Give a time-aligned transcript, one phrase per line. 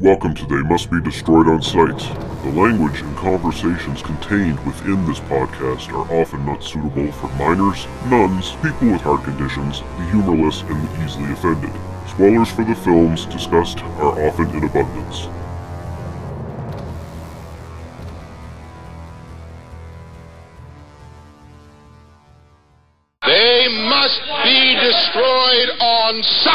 [0.00, 1.98] Welcome to They Must Be Destroyed on Sight.
[2.44, 8.52] The language and conversations contained within this podcast are often not suitable for minors, nuns,
[8.62, 11.72] people with heart conditions, the humorless, and the easily offended.
[12.10, 15.26] Spoilers for the films discussed are often in abundance.
[23.26, 26.47] They must be destroyed on sight.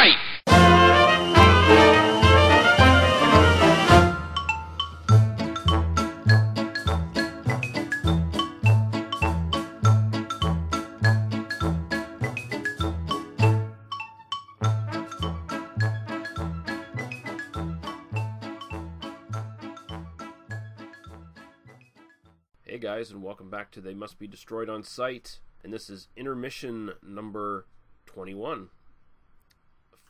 [23.81, 27.65] They Must Be Destroyed on Sight, and this is intermission number
[28.05, 28.69] 21.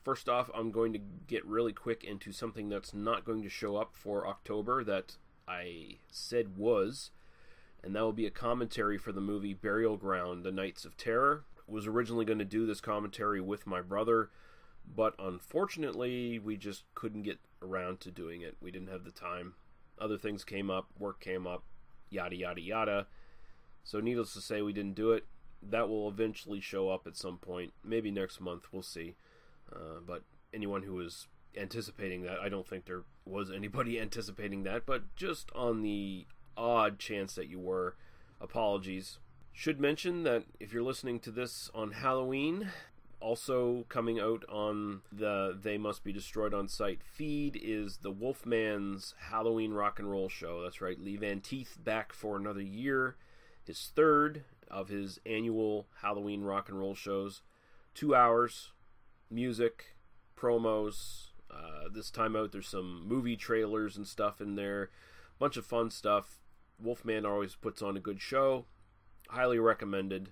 [0.03, 3.77] First off, I'm going to get really quick into something that's not going to show
[3.77, 5.17] up for October that
[5.48, 7.12] I said was,
[7.84, 11.44] and that will be a commentary for the movie Burial Ground The Nights of Terror.
[11.66, 14.30] Was originally going to do this commentary with my brother,
[14.94, 18.58] but unfortunately, we just couldn't get around to doing it.
[18.61, 19.53] We didn't have the time.
[19.97, 21.64] Other things came up, work came up,
[22.09, 23.08] yada yada yada.
[23.84, 25.26] So, needless to say, we didn't do it.
[25.62, 28.67] That will eventually show up at some point, maybe next month.
[28.72, 29.16] We'll see.
[29.72, 34.86] Uh, but anyone who was anticipating that, I don't think there was anybody anticipating that.
[34.86, 36.25] But just on the
[36.58, 37.95] odd chance that you were,
[38.42, 39.20] apologies.
[39.52, 42.70] Should mention that if you're listening to this on Halloween,
[43.23, 49.16] also coming out on the They Must Be Destroyed on Sight feed is the Wolfman's
[49.30, 50.62] Halloween Rock and Roll Show.
[50.62, 53.16] That's right, Lee Van Teeth back for another year,
[53.66, 57.42] his third of his annual Halloween rock and roll shows.
[57.94, 58.72] Two hours,
[59.30, 59.95] music,
[60.36, 61.28] promos.
[61.52, 64.89] Uh, this time out, there's some movie trailers and stuff in there.
[65.39, 66.39] Bunch of fun stuff.
[66.81, 68.66] Wolfman always puts on a good show.
[69.30, 70.31] Highly recommended.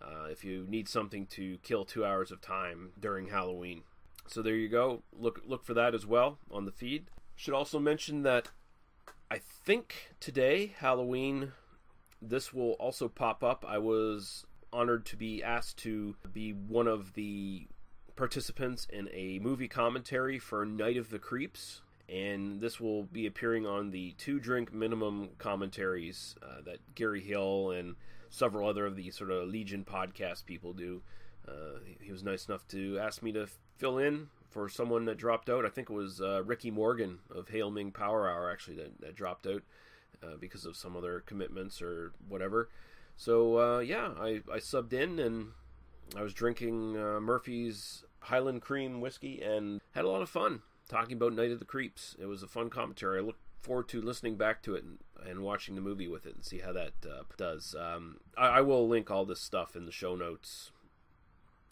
[0.00, 3.82] Uh, if you need something to kill two hours of time during Halloween.
[4.26, 5.02] So there you go.
[5.12, 7.06] Look look for that as well on the feed.
[7.34, 8.48] Should also mention that
[9.30, 11.52] I think today Halloween
[12.20, 13.64] this will also pop up.
[13.66, 17.68] I was honored to be asked to be one of the
[18.16, 21.82] participants in a movie commentary for Night of the Creeps.
[22.08, 27.72] And this will be appearing on the two drink minimum commentaries uh, that Gary Hill
[27.72, 27.96] and
[28.30, 31.02] several other of the sort of Legion podcast people do.
[31.48, 35.50] Uh, he was nice enough to ask me to fill in for someone that dropped
[35.50, 35.66] out.
[35.66, 39.16] I think it was uh, Ricky Morgan of Hail Ming Power Hour actually that, that
[39.16, 39.62] dropped out
[40.22, 42.68] uh, because of some other commitments or whatever.
[43.16, 45.48] So uh, yeah, I, I subbed in and
[46.16, 51.16] I was drinking uh, Murphy's Highland Cream whiskey and had a lot of fun talking
[51.16, 52.16] about Night of the Creeps.
[52.18, 53.18] It was a fun commentary.
[53.18, 56.36] I look forward to listening back to it and, and watching the movie with it
[56.36, 57.74] and see how that uh, does.
[57.78, 60.70] Um, I, I, will link all this stuff in the show notes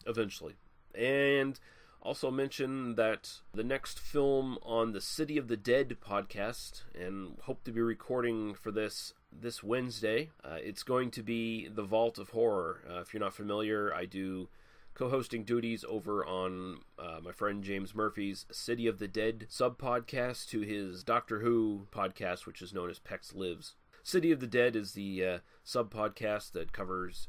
[0.05, 0.55] eventually.
[0.93, 1.57] And
[2.05, 7.63] also mention that the next film on the City of the Dead podcast, and hope
[7.63, 10.29] to be recording for this this Wednesday.
[10.43, 12.81] Uh, it's going to be The Vault of Horror.
[12.89, 14.49] Uh, if you're not familiar, I do
[14.93, 20.47] co-hosting duties over on uh, my friend James Murphy's City of the Dead sub podcast
[20.49, 23.73] to his Doctor Who podcast, which is known as Pex Lives.
[24.03, 27.27] City of the Dead is the uh, sub podcast that covers.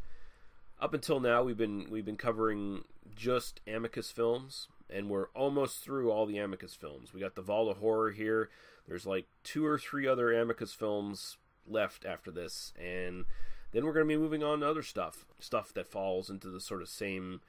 [0.79, 2.85] Up until now, we've been we've been covering
[3.17, 7.13] just Amicus films, and we're almost through all the Amicus films.
[7.13, 8.51] We got the of Horror here.
[8.87, 13.25] There's like two or three other Amicus films left after this, and
[13.73, 16.61] then we're going to be moving on to other stuff, stuff that falls into the
[16.61, 17.41] sort of same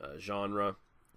[0.00, 0.76] uh, genre.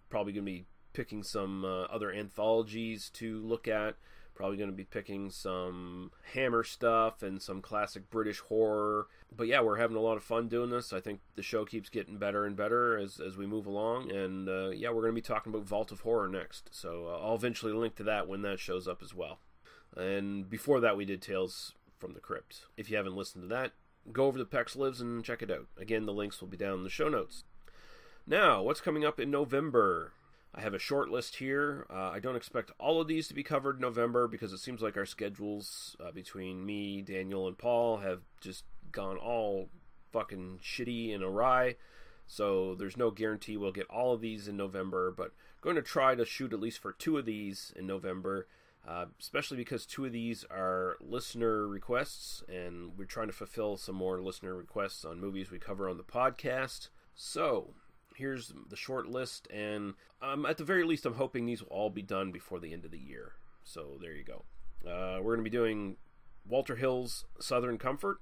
[0.10, 3.96] Probably going to be picking some uh, other anthologies to look at.
[4.36, 9.08] Probably going to be picking some Hammer stuff and some classic British horror.
[9.36, 10.92] But yeah, we're having a lot of fun doing this.
[10.92, 14.12] I think the show keeps getting better and better as, as we move along.
[14.12, 16.70] And uh, yeah, we're going to be talking about Vault of Horror next.
[16.74, 19.40] So uh, I'll eventually link to that when that shows up as well.
[19.96, 22.66] And before that, we did Tales from the Crypt.
[22.76, 23.72] If you haven't listened to that,
[24.12, 25.68] go over to Pex Lives and check it out.
[25.80, 27.46] Again, the links will be down in the show notes.
[28.28, 30.12] Now, what's coming up in November?
[30.58, 31.86] I have a short list here.
[31.90, 34.82] Uh, I don't expect all of these to be covered in November because it seems
[34.82, 39.68] like our schedules uh, between me, Daniel, and Paul have just gone all
[40.14, 41.76] fucking shitty and awry.
[42.26, 46.16] So there's no guarantee we'll get all of these in November, but going to try
[46.16, 48.48] to shoot at least for two of these in November.
[48.88, 53.96] Uh, especially because two of these are listener requests, and we're trying to fulfill some
[53.96, 56.90] more listener requests on movies we cover on the podcast.
[57.16, 57.74] So,
[58.16, 61.90] here's the short list, and um, at the very least, I'm hoping these will all
[61.90, 63.34] be done before the end of the year.
[63.64, 64.44] So there you go.
[64.86, 65.98] Uh, we're going to be doing
[66.48, 68.18] Walter Hill's Southern Comfort.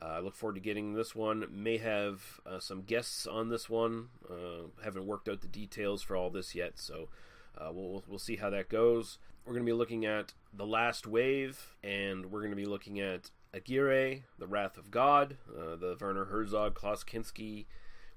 [0.00, 1.46] Uh, I look forward to getting this one.
[1.50, 4.08] May have uh, some guests on this one.
[4.28, 7.08] Uh, haven't worked out the details for all this yet, so
[7.56, 9.18] uh, we'll we'll see how that goes.
[9.44, 12.98] We're going to be looking at The Last Wave, and we're going to be looking
[12.98, 17.66] at Aguirre, The Wrath of God, uh, the Werner Herzog, Klaus Kinski,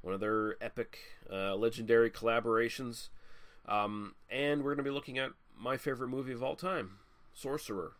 [0.07, 1.00] one of their epic,
[1.30, 3.09] uh, legendary collaborations.
[3.68, 7.00] Um, and we're going to be looking at my favorite movie of all time,
[7.33, 7.92] Sorcerer.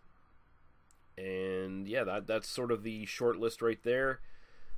[1.18, 4.22] And yeah, that that's sort of the short list right there.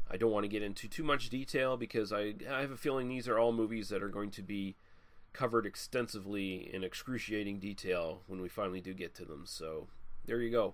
[0.10, 3.08] I don't want to get into too much detail because I, I have a feeling
[3.08, 4.76] these are all movies that are going to be
[5.32, 9.44] covered extensively in excruciating detail when we finally do get to them.
[9.46, 9.88] So
[10.26, 10.74] there you go.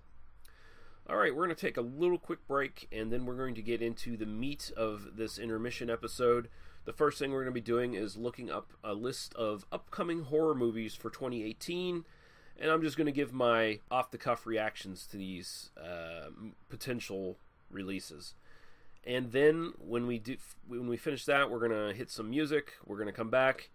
[1.07, 3.61] All right, we're going to take a little quick break and then we're going to
[3.61, 6.49] get into the meat of this intermission episode.
[6.85, 10.23] The first thing we're going to be doing is looking up a list of upcoming
[10.23, 12.05] horror movies for 2018.
[12.57, 16.29] And I'm just going to give my off the cuff reactions to these uh,
[16.69, 17.37] potential
[17.69, 18.33] releases.
[19.05, 20.37] And then when we do,
[20.67, 22.73] when we finish that, we're gonna hit some music.
[22.85, 23.69] We're gonna come back,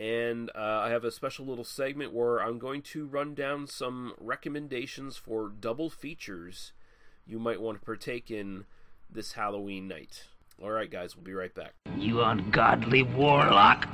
[0.00, 4.14] and uh, I have a special little segment where I'm going to run down some
[4.18, 6.72] recommendations for double features
[7.26, 8.64] you might want to partake in
[9.10, 10.24] this Halloween night.
[10.62, 11.74] All right, guys, we'll be right back.
[11.98, 13.86] You ungodly warlock.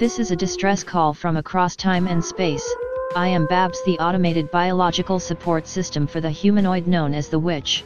[0.00, 2.66] This is a distress call from across time and space.
[3.14, 7.84] I am Babs, the automated biological support system for the humanoid known as the Witch.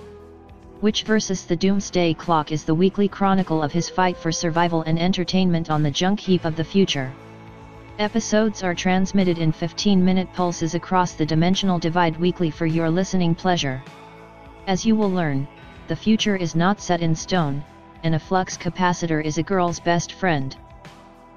[0.81, 1.43] Witch vs.
[1.43, 5.83] the Doomsday Clock is the weekly chronicle of his fight for survival and entertainment on
[5.83, 7.13] the junk heap of the future.
[7.99, 13.35] Episodes are transmitted in 15 minute pulses across the dimensional divide weekly for your listening
[13.35, 13.83] pleasure.
[14.69, 15.49] As you will learn,
[15.89, 17.65] the future is not set in stone,
[18.05, 20.57] and a flux capacitor is a girl's best friend.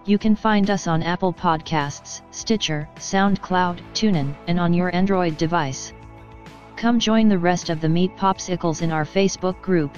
[0.08, 5.92] You can find us on Apple Podcasts, Stitcher, SoundCloud, TuneIn, and on your Android device.
[6.78, 9.98] Come join the rest of the Meat Popsicles in our Facebook group,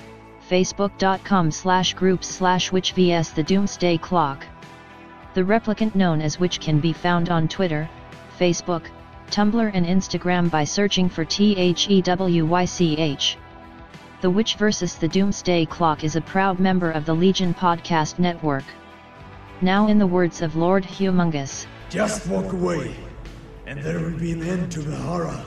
[0.49, 4.47] facebook.com slash groups slash which vs the Doomsday Clock.
[5.35, 7.87] The replicant known as Witch can be found on Twitter,
[8.39, 8.87] Facebook,
[9.29, 13.35] Tumblr and Instagram by searching for THEWYCH.
[14.21, 14.95] The Witch vs.
[14.95, 18.63] the Doomsday Clock is a proud member of the Legion Podcast Network.
[19.61, 21.65] Now in the words of Lord Humongous.
[21.89, 22.95] Just walk away,
[23.65, 25.43] and there will be an end to the horror.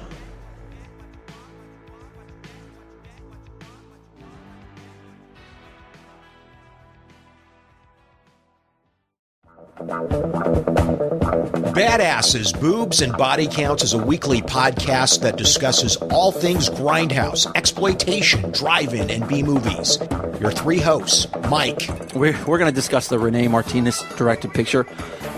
[11.72, 18.50] Badasses, Boobs, and Body Counts is a weekly podcast that discusses all things grindhouse, exploitation,
[18.50, 19.98] drive in, and B movies.
[20.38, 24.82] Your three hosts, Mike, We're, we're going to discuss the Renee Martinez directed picture,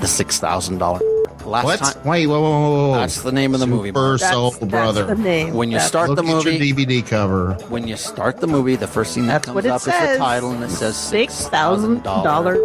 [0.01, 1.47] The $6,000.
[1.47, 1.79] Last What?
[1.79, 2.05] time.
[2.05, 2.95] Wait, whoa, whoa, whoa, whoa.
[2.97, 3.91] That's the name of the movie.
[3.91, 4.21] Super Mark.
[4.21, 5.05] Soul That's Brother.
[5.05, 5.55] the name.
[5.55, 7.53] When you That's- start Look the at your movie, DVD cover.
[7.69, 9.85] when you start the movie, the first thing that That's comes what it up is
[9.85, 12.59] the title, and it says six thousand dollar.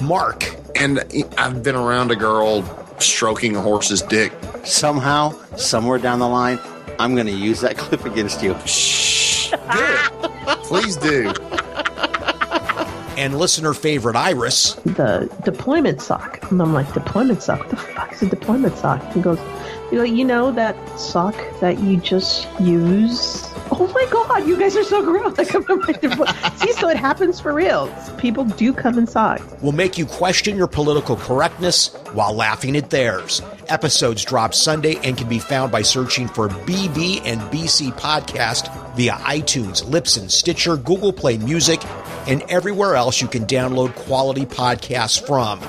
[0.00, 1.04] Mark, And
[1.38, 2.62] I've been around a girl
[2.98, 4.32] stroking a horse's dick.
[4.64, 6.58] Somehow, somewhere down the line,
[6.98, 8.56] I'm going to use that clip against you.
[8.66, 9.52] Shh.
[10.64, 11.32] Please do.
[13.16, 14.74] and listener favorite Iris.
[14.74, 17.60] The deployment sock, and I'm like, deployment sock.
[17.60, 19.12] What the fuck is a deployment sock?
[19.12, 19.38] He goes,
[19.92, 23.53] you know, you know that sock that you just use.
[23.70, 25.36] Oh my god, you guys are so gross!
[25.38, 25.48] Like,
[26.00, 27.92] deploy- See, so it happens for real.
[28.18, 29.40] People do come inside.
[29.62, 33.40] will make you question your political correctness while laughing at theirs.
[33.68, 39.12] Episodes drop Sunday and can be found by searching for BB and BC Podcast via
[39.12, 41.80] iTunes, Libsyn, Stitcher, Google Play Music,
[42.28, 45.60] and everywhere else you can download quality podcasts from.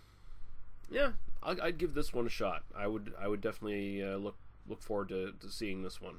[0.91, 2.63] yeah, I'd, I'd give this one a shot.
[2.77, 6.17] I would I would definitely uh, look look forward to, to seeing this one.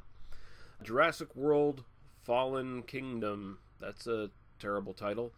[0.84, 1.84] Jurassic World
[2.24, 3.60] Fallen Kingdom.
[3.80, 4.30] That's a
[4.60, 5.32] terrible title.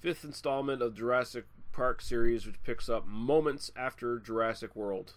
[0.00, 5.14] Fifth installment of Jurassic Park series, which picks up moments after Jurassic World.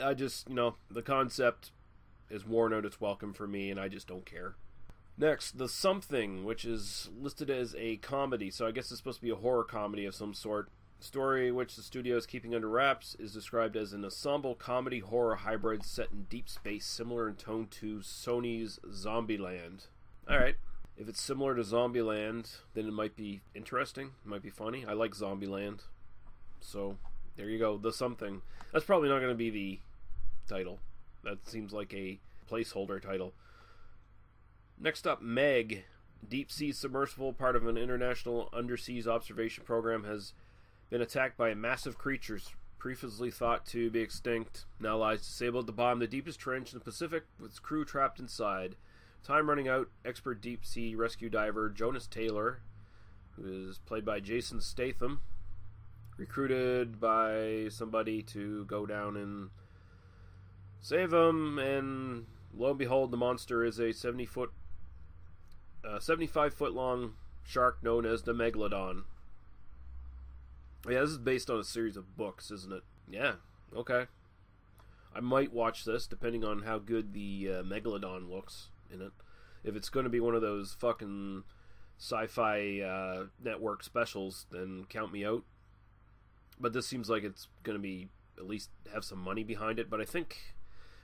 [0.00, 1.72] I just, you know, the concept
[2.30, 4.54] is worn out its welcome for me, and I just don't care.
[5.16, 9.24] Next, The Something, which is listed as a comedy, so I guess it's supposed to
[9.26, 10.68] be a horror comedy of some sort.
[11.00, 15.36] Story, which the studio is keeping under wraps, is described as an ensemble comedy horror
[15.36, 19.86] hybrid set in deep space, similar in tone to Sony's Zombieland.
[20.28, 20.56] Alright,
[20.96, 24.84] if it's similar to Zombieland, then it might be interesting, it might be funny.
[24.86, 25.82] I like Zombieland.
[26.60, 26.98] So,
[27.36, 28.42] there you go, The Something.
[28.72, 29.78] That's probably not going to be the
[30.48, 30.80] title.
[31.24, 33.34] That seems like a placeholder title.
[34.78, 35.84] Next up, Meg.
[36.28, 40.32] Deep sea submersible, part of an international underseas observation program, has
[40.90, 45.72] been attacked by massive creatures previously thought to be extinct, now lies disabled at the
[45.72, 48.76] bottom of the deepest trench in the Pacific with its crew trapped inside.
[49.24, 52.60] Time running out, expert deep sea rescue diver Jonas Taylor,
[53.32, 55.20] who is played by Jason Statham,
[56.16, 59.50] recruited by somebody to go down and
[60.80, 64.52] save him, and lo and behold, the monster is a 70 foot,
[65.84, 69.04] uh, 75 foot long shark known as the Megalodon.
[70.88, 72.82] Yeah, this is based on a series of books, isn't it?
[73.10, 73.34] Yeah,
[73.74, 74.06] okay.
[75.14, 79.12] I might watch this depending on how good the uh, Megalodon looks in it.
[79.64, 81.42] If it's going to be one of those fucking
[81.98, 85.42] sci-fi uh, network specials, then count me out.
[86.60, 89.90] But this seems like it's going to be at least have some money behind it.
[89.90, 90.54] But I think,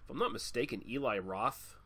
[0.04, 1.76] if I'm not mistaken, Eli Roth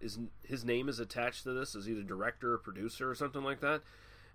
[0.00, 3.60] is his name is attached to this as either director or producer or something like
[3.60, 3.82] that.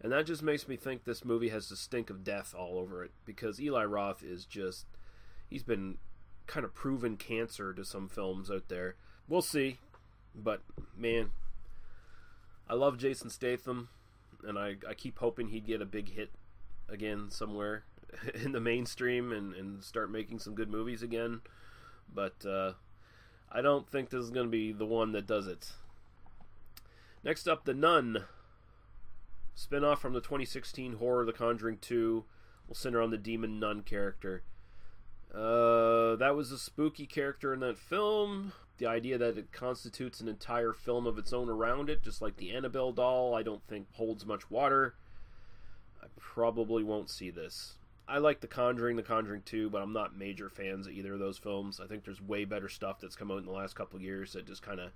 [0.01, 3.03] And that just makes me think this movie has the stink of death all over
[3.03, 4.85] it because Eli Roth is just
[5.49, 5.97] he's been
[6.45, 8.95] kind of proven cancer to some films out there.
[9.27, 9.79] We'll see.
[10.33, 10.61] But
[10.95, 11.31] man,
[12.69, 13.89] I love Jason Statham
[14.43, 16.31] and I, I keep hoping he'd get a big hit
[16.87, 17.83] again somewhere
[18.43, 21.41] in the mainstream and, and start making some good movies again.
[22.13, 22.73] But uh,
[23.51, 25.71] I don't think this is going to be the one that does it.
[27.23, 28.25] Next up, The Nun.
[29.55, 32.23] Spin-off from the 2016 horror The Conjuring 2
[32.67, 34.43] will center on the demon nun character.
[35.33, 38.53] Uh, that was a spooky character in that film.
[38.77, 42.37] The idea that it constitutes an entire film of its own around it, just like
[42.37, 44.95] the Annabelle doll, I don't think holds much water.
[46.01, 47.75] I probably won't see this.
[48.09, 51.19] I like The Conjuring, The Conjuring 2, but I'm not major fans of either of
[51.19, 51.81] those films.
[51.83, 54.47] I think there's way better stuff that's come out in the last couple years that
[54.47, 54.91] just kind of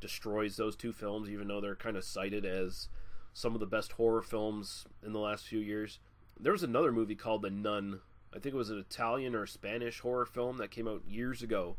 [0.00, 2.88] destroys those two films, even though they're kind of cited as
[3.34, 5.98] some of the best horror films in the last few years.
[6.38, 8.00] There was another movie called The Nun.
[8.32, 11.76] I think it was an Italian or Spanish horror film that came out years ago.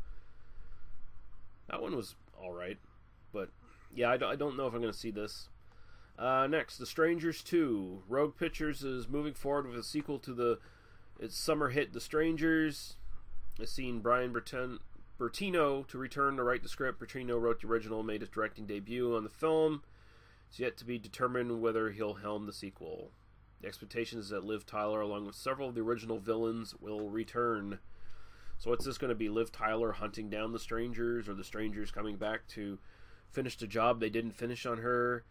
[1.70, 2.78] That one was alright.
[3.32, 3.48] But
[3.94, 5.48] yeah, I don't know if I'm going to see this.
[6.18, 8.02] Uh, next, The Strangers 2.
[8.08, 10.58] Rogue Pictures is moving forward with a sequel to the
[11.18, 12.96] its summer hit The Strangers.
[13.58, 14.80] It's seen Brian Bertin-
[15.18, 17.00] Bertino to return to write the script.
[17.00, 19.82] Bertino wrote the original, made his directing debut on the film.
[20.48, 23.12] It's yet to be determined whether he'll helm the sequel.
[23.60, 27.78] The expectation is that Liv Tyler, along with several of the original villains, will return.
[28.58, 29.28] So, what's this going to be?
[29.28, 32.78] Liv Tyler hunting down the strangers, or the strangers coming back to
[33.30, 35.24] finish the job they didn't finish on her?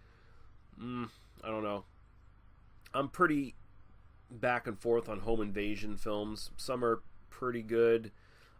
[0.82, 1.10] Mm,
[1.44, 1.84] I don't know.
[2.94, 3.56] I'm pretty
[4.40, 6.52] back and forth on home invasion films.
[6.58, 8.12] Some are pretty good,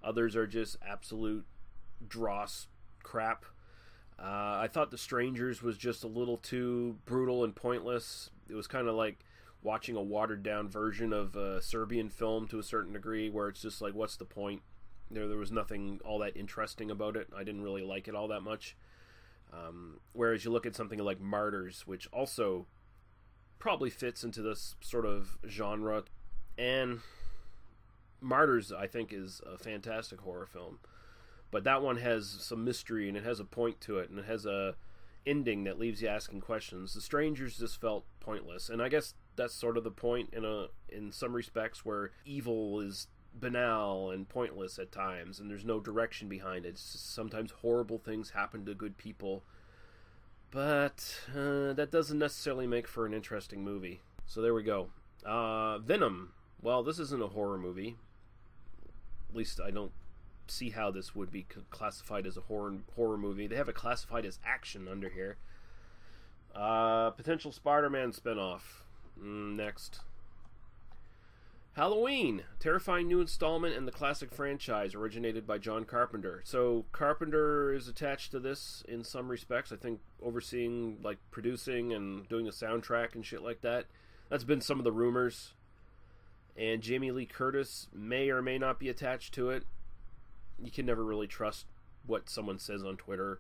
[0.03, 1.46] others are just absolute
[2.08, 2.68] dross
[3.01, 3.46] crap.
[4.20, 8.30] Uh, I thought The Strangers was just a little too brutal and pointless.
[8.48, 9.25] It was kind of like
[9.62, 13.62] watching a watered down version of a Serbian film to a certain degree, where it's
[13.62, 14.62] just like, what's the point?
[15.10, 17.27] There, there was nothing all that interesting about it.
[17.36, 18.75] I didn't really like it all that much.
[19.51, 22.65] Um, whereas you look at something like Martyrs, which also
[23.63, 26.03] probably fits into this sort of genre.
[26.58, 27.00] And
[28.20, 30.79] Martyrs, I think, is a fantastic horror film.
[31.50, 34.25] But that one has some mystery and it has a point to it and it
[34.25, 34.75] has a
[35.25, 36.93] ending that leaves you asking questions.
[36.93, 40.67] The Strangers just felt pointless, and I guess that's sort of the point in a
[40.89, 46.27] in some respects where evil is banal and pointless at times, and there's no direction
[46.27, 46.77] behind it.
[46.77, 49.46] sometimes horrible things happen to good people,
[50.53, 54.01] but uh, that doesn't necessarily make for an interesting movie.
[54.27, 54.89] So there we go.
[55.25, 56.33] Uh, Venom.
[56.62, 57.95] Well, this isn't a horror movie.
[59.29, 59.91] At least I don't
[60.48, 63.48] see how this would be classified as a horror horror movie.
[63.48, 65.38] They have it classified as action under here.
[66.55, 68.62] Uh, potential Spider-Man spinoff.
[69.19, 70.01] Mm, next.
[71.75, 76.42] Halloween, terrifying new installment in the classic franchise originated by John Carpenter.
[76.46, 79.72] So Carpenter is attached to this in some respects.
[79.72, 83.88] I think overseeing like producing and doing the soundtrack and shit like that.
[84.30, 85.53] That's been some of the rumors.
[86.56, 89.63] And Jamie Lee Curtis may or may not be attached to it.
[90.63, 91.65] You can never really trust
[92.06, 93.39] what someone says on Twitter.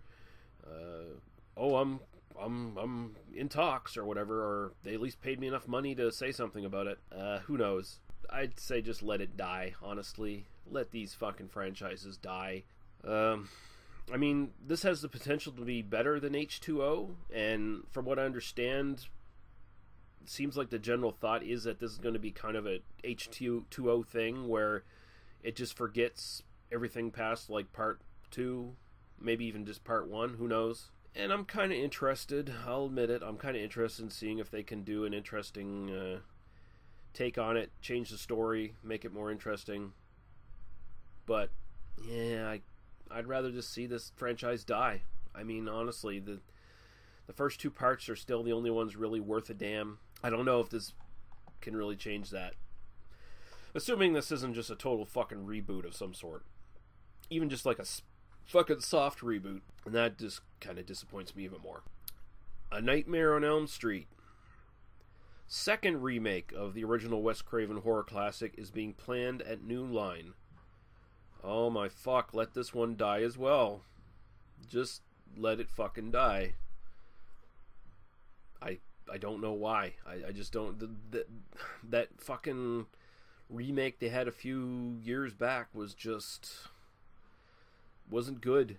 [0.65, 1.19] Uh,
[1.55, 1.99] oh, I'm
[2.41, 6.11] I'm I'm in talks or whatever, or they at least paid me enough money to
[6.11, 6.97] say something about it.
[7.15, 7.99] Uh, who knows?
[8.33, 10.45] I'd say just let it die, honestly.
[10.69, 12.63] Let these fucking franchises die.
[13.05, 13.49] Um,
[14.11, 18.23] I mean, this has the potential to be better than H2O, and from what I
[18.23, 19.07] understand,
[20.25, 22.81] seems like the general thought is that this is going to be kind of a
[23.03, 24.83] H2O thing where
[25.43, 28.75] it just forgets everything past like part two,
[29.19, 30.89] maybe even just part one, who knows.
[31.15, 34.49] And I'm kind of interested, I'll admit it, I'm kind of interested in seeing if
[34.49, 36.19] they can do an interesting uh,
[37.13, 39.93] take on it, change the story, make it more interesting.
[41.25, 41.49] But
[42.05, 42.61] yeah, I
[43.11, 45.03] I'd rather just see this franchise die.
[45.35, 46.39] I mean, honestly, the
[47.27, 49.99] the first two parts are still the only ones really worth a damn.
[50.23, 50.93] I don't know if this
[51.61, 52.55] can really change that.
[53.73, 56.43] Assuming this isn't just a total fucking reboot of some sort.
[57.29, 57.85] Even just like a
[58.45, 59.61] fucking soft reboot.
[59.85, 61.83] And that just kind of disappoints me even more.
[62.71, 64.07] A Nightmare on Elm Street
[65.53, 70.33] second remake of the original Wes Craven horror classic is being planned at New Line.
[71.43, 73.81] Oh my fuck, let this one die as well.
[74.67, 75.03] Just
[75.37, 76.55] let it fucking die.
[78.63, 78.79] I
[79.11, 79.93] I don't know why.
[80.07, 81.25] I, I just don't the, the,
[81.87, 82.87] that fucking
[83.47, 86.67] remake they had a few years back was just
[88.09, 88.77] wasn't good.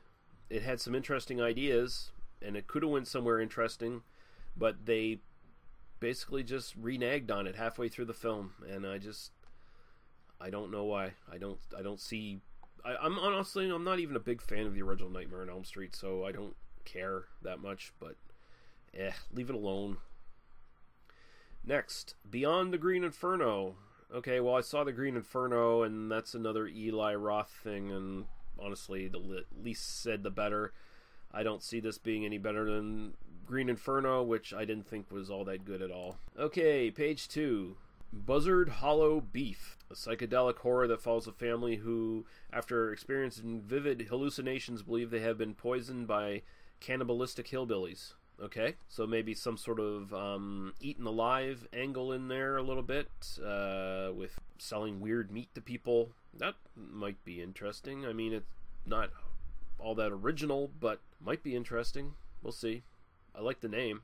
[0.51, 2.11] It had some interesting ideas
[2.43, 4.03] and it could have went somewhere interesting,
[4.57, 5.21] but they
[6.05, 9.33] basically just reneged on it halfway through the film, and I just
[10.39, 11.15] I don't know why.
[11.33, 12.43] I don't I don't see.
[12.85, 15.65] I, I'm honestly I'm not even a big fan of the original Nightmare on Elm
[15.65, 17.95] Street, so I don't care that much.
[17.99, 18.17] But
[18.95, 19.97] eh, leave it alone.
[21.65, 23.77] Next, Beyond the Green Inferno.
[24.15, 28.27] Okay, well I saw the Green Inferno, and that's another Eli Roth thing, and
[28.59, 30.75] honestly, the least said the better.
[31.35, 33.15] I don't see this being any better than
[33.47, 36.17] Green Inferno, which I didn't think was all that good at all.
[36.39, 37.77] Okay, page two.
[38.13, 44.83] Buzzard Hollow Beef, a psychedelic horror that follows a family who, after experiencing vivid hallucinations,
[44.83, 46.43] believe they have been poisoned by
[46.81, 48.13] cannibalistic hillbillies.
[48.43, 53.09] Okay, so maybe some sort of um, eaten alive angle in there a little bit,
[53.45, 56.11] uh, with selling weird meat to people.
[56.37, 58.05] That might be interesting.
[58.05, 58.47] I mean, it's
[58.87, 59.11] not
[59.79, 62.15] all that original, but might be interesting.
[62.43, 62.85] We'll see.
[63.35, 64.03] I like the name.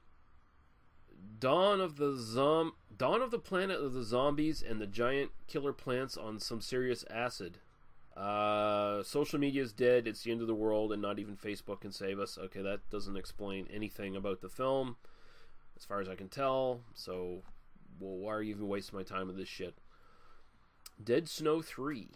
[1.38, 5.72] Dawn of the Zom Dawn of the Planet of the Zombies and the Giant Killer
[5.72, 7.58] Plants on some serious acid.
[8.16, 10.06] Uh, social media is dead.
[10.06, 12.36] It's the end of the world, and not even Facebook can save us.
[12.36, 14.96] Okay, that doesn't explain anything about the film,
[15.76, 16.80] as far as I can tell.
[16.94, 17.42] So,
[17.98, 19.78] well, why are you even wasting my time with this shit?
[21.02, 22.10] Dead Snow 3.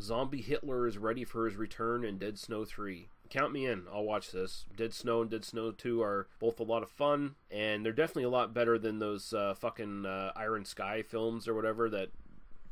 [0.00, 3.84] Zombie Hitler is ready for his return in Dead Snow 3 count me in.
[3.92, 4.64] I'll watch this.
[4.76, 8.24] Dead Snow and Dead Snow 2 are both a lot of fun, and they're definitely
[8.24, 12.10] a lot better than those uh, fucking uh, Iron Sky films or whatever that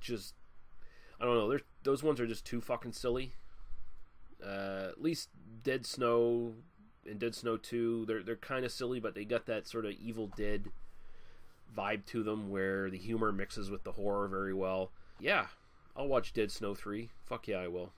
[0.01, 0.35] just.
[1.21, 1.59] I don't know.
[1.83, 3.33] Those ones are just too fucking silly.
[4.45, 5.31] Uh, at least
[5.63, 6.55] Dead Snow
[7.09, 9.93] and Dead Snow 2, they're, they're kind of silly, but they got that sort of
[9.93, 10.67] Evil Dead
[11.77, 14.91] vibe to them where the humor mixes with the horror very well.
[15.19, 15.47] Yeah,
[15.97, 17.09] I'll watch Dead Snow 3.
[17.25, 17.93] Fuck yeah, I will.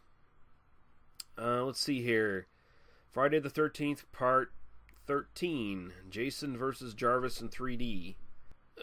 [1.37, 2.47] Uh, let's see here.
[3.11, 4.53] Friday the 13th, part
[5.07, 5.93] 13.
[6.09, 8.15] Jason versus Jarvis in 3D.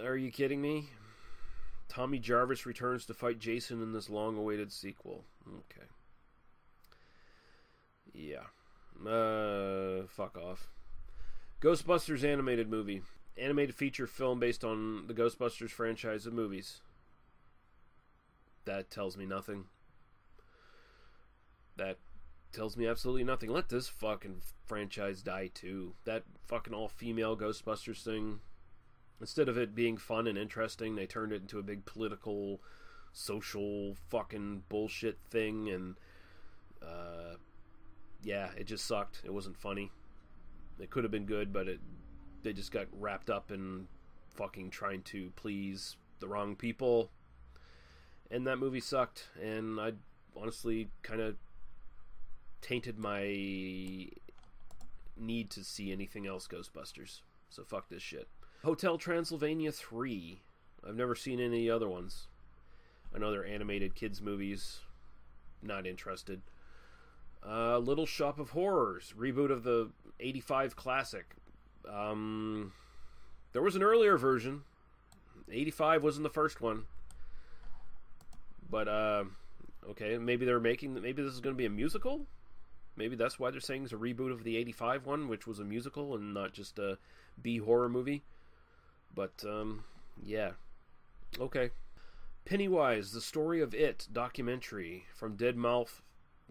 [0.03, 0.89] Are you kidding me?
[1.87, 5.23] Tommy Jarvis returns to fight Jason in this long awaited sequel.
[5.47, 5.87] Okay.
[8.13, 8.47] Yeah.
[9.09, 10.67] Uh, fuck off.
[11.61, 13.01] Ghostbusters animated movie.
[13.37, 16.81] animated feature film based on the Ghostbusters franchise of movies.
[18.65, 19.65] That tells me nothing.
[21.77, 21.97] That
[22.51, 23.49] tells me absolutely nothing.
[23.49, 25.93] Let this fucking franchise die too.
[26.05, 28.39] That fucking all female Ghostbusters thing.
[29.19, 32.61] Instead of it being fun and interesting, they turned it into a big political,
[33.13, 35.95] social fucking bullshit thing, and
[36.81, 37.35] uh,
[38.23, 39.21] yeah, it just sucked.
[39.23, 39.91] It wasn't funny.
[40.79, 41.79] It could have been good, but it
[42.43, 43.87] they just got wrapped up in
[44.35, 47.09] fucking trying to please the wrong people.
[48.31, 49.93] And that movie sucked, and I
[50.35, 51.35] honestly kind of
[52.61, 54.09] tainted my
[55.17, 57.21] need to see anything else Ghostbusters.
[57.49, 58.27] So fuck this shit.
[58.63, 60.41] Hotel Transylvania 3.
[60.87, 62.27] I've never seen any other ones.
[63.31, 64.79] They're animated kids movies.
[65.61, 66.41] Not interested.
[67.47, 71.35] Uh, Little Shop of Horrors, reboot of the 85 classic.
[71.87, 72.73] Um,
[73.53, 74.63] there was an earlier version.
[75.51, 76.85] 85 wasn't the first one.
[78.69, 79.25] But, uh,
[79.89, 82.25] okay, maybe they're making, maybe this is going to be a musical?
[82.95, 85.65] Maybe that's why they're saying it's a reboot of the 85 one, which was a
[85.65, 86.97] musical and not just a
[87.41, 88.23] B horror movie.
[89.13, 89.83] But, um,
[90.23, 90.51] yeah.
[91.39, 91.71] Okay.
[92.45, 96.01] Pennywise, the story of it documentary from Dead Mouth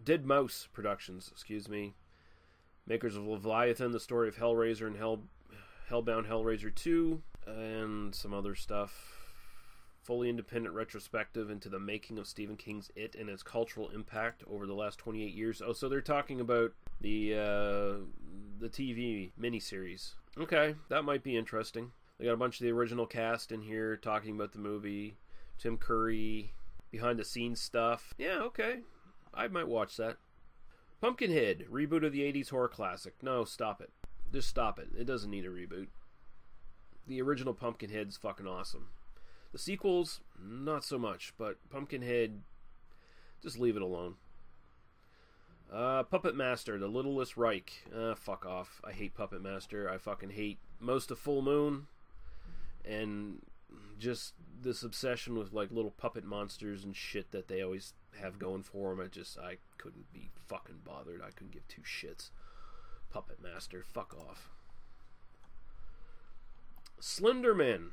[0.03, 1.93] Dead Mouse Productions, excuse me.
[2.85, 5.21] Makers of Leviathan, the story of Hellraiser and Hell
[5.89, 9.24] Hellbound Hellraiser 2 and some other stuff.
[10.05, 14.67] Fully independent retrospective into the making of Stephen King's It and its cultural impact over
[14.67, 15.63] the last 28 years.
[15.65, 18.05] Oh, so they're talking about the uh,
[18.59, 20.11] the TV miniseries.
[20.37, 21.91] Okay, that might be interesting.
[22.19, 25.17] They got a bunch of the original cast in here talking about the movie.
[25.57, 26.53] Tim Curry,
[26.91, 28.13] behind the scenes stuff.
[28.19, 28.81] Yeah, okay.
[29.33, 30.17] I might watch that.
[31.01, 33.15] Pumpkinhead, reboot of the 80s horror classic.
[33.23, 33.89] No, stop it.
[34.31, 34.89] Just stop it.
[34.95, 35.87] It doesn't need a reboot.
[37.07, 38.89] The original Pumpkinhead's fucking awesome.
[39.55, 42.41] The sequels, not so much, but Pumpkinhead,
[43.41, 44.15] just leave it alone.
[45.71, 47.71] Uh, Puppet Master, The Littlest Reich.
[47.95, 48.81] Uh, fuck off.
[48.83, 49.89] I hate Puppet Master.
[49.89, 51.87] I fucking hate most of Full Moon.
[52.83, 53.43] And
[53.97, 58.63] just this obsession with like little puppet monsters and shit that they always have going
[58.63, 59.05] for them.
[59.05, 61.21] I just I couldn't be fucking bothered.
[61.21, 62.29] I couldn't give two shits.
[63.09, 64.49] Puppet Master, fuck off.
[66.99, 67.91] Slenderman.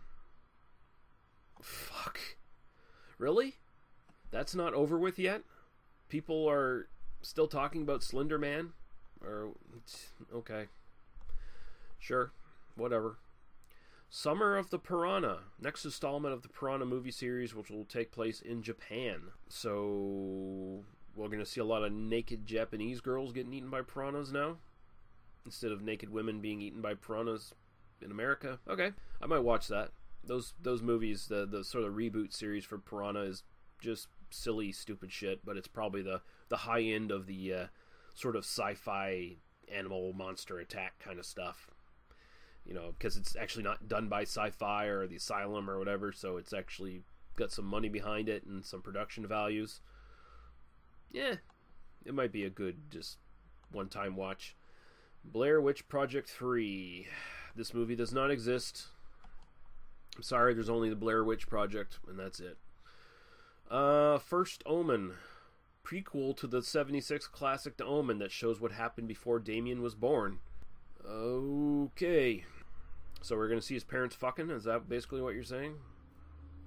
[1.63, 2.19] Fuck.
[3.19, 3.57] Really?
[4.31, 5.43] That's not over with yet?
[6.09, 6.89] People are
[7.23, 8.73] still talking about Slender Man?
[9.25, 9.51] Or
[10.35, 10.67] okay.
[11.99, 12.33] Sure.
[12.75, 13.19] Whatever.
[14.11, 18.43] Summer of the Piranha, next installment of the Piranha movie series, which will take place
[18.43, 19.21] in Japan.
[19.49, 20.85] So
[21.17, 24.59] we're going to see a lot of naked Japanese girls getting eaten by piranhas now,
[25.47, 27.55] instead of naked women being eaten by piranhas
[28.03, 28.59] in America.
[28.69, 28.91] Okay,
[29.23, 29.93] I might watch that.
[30.25, 33.43] Those those movies, the the sort of reboot series for Piranha is
[33.81, 37.67] just silly, stupid shit, but it's probably the the high end of the uh,
[38.15, 39.37] sort of sci-fi
[39.73, 41.71] animal monster attack kind of stuff
[42.65, 46.37] you know, because it's actually not done by Sci-Fi or the Asylum or whatever, so
[46.37, 47.03] it's actually
[47.37, 49.81] got some money behind it and some production values.
[51.11, 51.37] Yeah,
[52.05, 53.19] it might be a good just
[53.71, 54.57] one-time watch.
[55.25, 57.07] Blair Witch Project 3.
[57.55, 58.87] This movie does not exist.
[60.17, 62.59] I'm sorry, there's only the Blair Witch Project, and that's it.
[63.71, 65.13] Uh, First Omen.
[65.85, 70.39] Prequel to the 76 classic The Omen that shows what happened before Damien was born.
[71.05, 72.45] Okay.
[73.21, 74.51] So we're gonna see his parents fucking.
[74.51, 75.75] Is that basically what you're saying?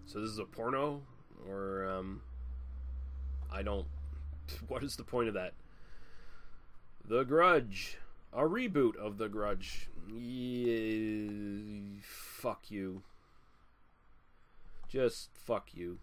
[0.05, 1.01] So this is a porno,
[1.49, 2.21] or um,
[3.51, 3.87] I don't.
[4.67, 5.53] What is the point of that?
[7.03, 7.97] The Grudge,
[8.31, 9.89] a reboot of The Grudge.
[10.13, 13.01] Yeah, fuck you.
[14.87, 15.99] Just fuck you.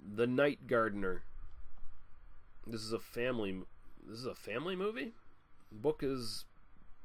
[0.00, 1.22] The Night Gardener.
[2.66, 3.62] This is a family.
[4.06, 5.12] This is a family movie.
[5.70, 6.44] Book is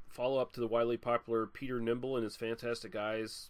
[0.09, 3.49] follow up to the widely popular Peter Nimble and his fantastic eyes,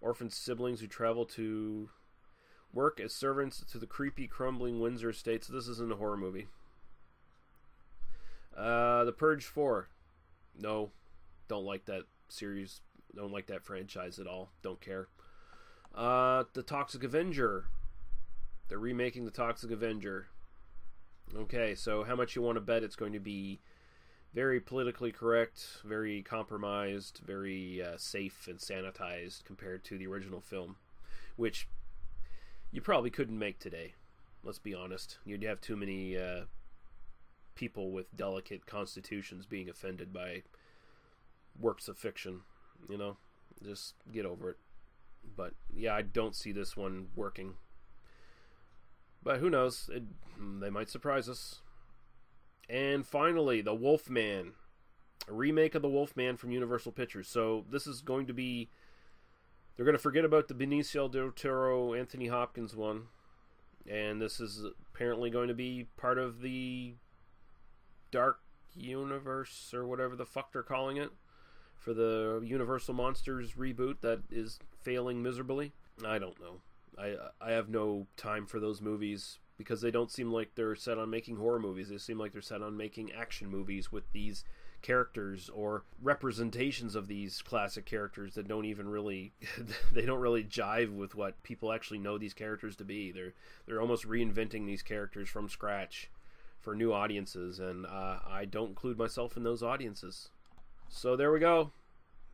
[0.00, 1.90] orphan siblings who travel to
[2.72, 5.44] work as servants to the creepy, crumbling Windsor estate.
[5.44, 6.48] So this isn't a horror movie.
[8.56, 9.88] Uh, the Purge 4.
[10.58, 10.90] No,
[11.48, 12.80] don't like that series.
[13.14, 14.50] Don't like that franchise at all.
[14.62, 15.08] Don't care.
[15.94, 17.66] Uh, the Toxic Avenger.
[18.68, 20.28] They're remaking the Toxic Avenger.
[21.36, 23.60] Okay, so how much you want to bet it's going to be
[24.34, 30.76] very politically correct, very compromised, very uh, safe and sanitized compared to the original film,
[31.36, 31.68] which
[32.70, 33.94] you probably couldn't make today.
[34.42, 35.18] Let's be honest.
[35.24, 36.42] You'd have too many uh,
[37.54, 40.42] people with delicate constitutions being offended by
[41.60, 42.40] works of fiction.
[42.88, 43.16] You know,
[43.62, 44.56] Just get over it.
[45.36, 47.54] But yeah, I don't see this one working.
[49.22, 49.88] But who knows?
[49.92, 50.02] It,
[50.60, 51.60] they might surprise us.
[52.68, 54.52] And finally, The Wolfman.
[55.28, 57.28] A remake of The Wolfman from Universal Pictures.
[57.28, 58.70] So this is going to be.
[59.76, 63.04] They're going to forget about the Benicio del Toro, Anthony Hopkins one.
[63.88, 66.94] And this is apparently going to be part of the
[68.10, 68.40] Dark
[68.74, 71.10] Universe, or whatever the fuck they're calling it,
[71.82, 75.72] for the Universal Monsters reboot that is failing miserably.
[76.06, 76.60] I don't know.
[76.98, 80.98] I I have no time for those movies because they don't seem like they're set
[80.98, 81.88] on making horror movies.
[81.88, 84.44] They seem like they're set on making action movies with these
[84.80, 89.32] characters or representations of these classic characters that don't even really
[89.92, 93.10] they don't really jive with what people actually know these characters to be.
[93.10, 93.34] They're
[93.66, 96.10] they're almost reinventing these characters from scratch
[96.60, 100.30] for new audiences, and uh, I don't include myself in those audiences.
[100.94, 101.72] So there we go.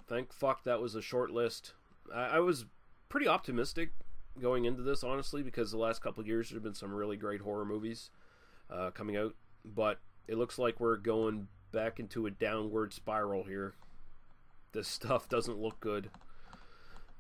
[0.09, 1.75] Thank fuck that was a short list.
[2.13, 2.67] I, I was
[3.09, 3.93] pretty optimistic
[4.39, 7.41] going into this, honestly, because the last couple years there have been some really great
[7.41, 8.11] horror movies
[8.69, 13.75] uh, coming out, but it looks like we're going back into a downward spiral here.
[14.73, 16.11] This stuff doesn't look good,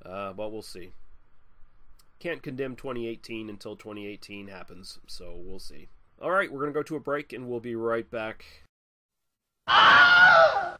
[0.04, 0.90] uh, but we'll see.
[2.18, 5.88] Can't condemn 2018 until 2018 happens, so we'll see.
[6.20, 8.44] All right, we're going to go to a break and we'll be right back.
[9.68, 10.78] All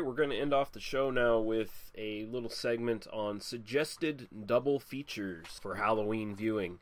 [0.00, 4.28] right, we're going to end off the show now with a little segment on suggested
[4.46, 6.78] double features for Halloween viewing.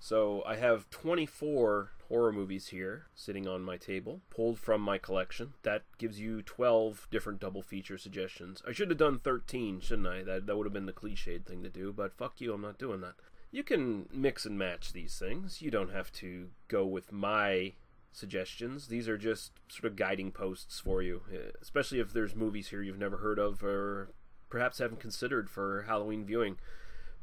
[0.00, 5.52] So I have 24 horror movies here sitting on my table, pulled from my collection.
[5.62, 8.62] That gives you 12 different double feature suggestions.
[8.66, 10.22] I should have done 13, shouldn't I?
[10.22, 12.78] That that would have been the cliched thing to do, but fuck you, I'm not
[12.78, 13.16] doing that.
[13.50, 15.60] You can mix and match these things.
[15.60, 17.74] You don't have to go with my
[18.12, 18.88] suggestions.
[18.88, 22.82] These are just sort of guiding posts for you, eh, especially if there's movies here
[22.82, 24.10] you've never heard of or
[24.50, 26.56] perhaps haven't considered for Halloween viewing.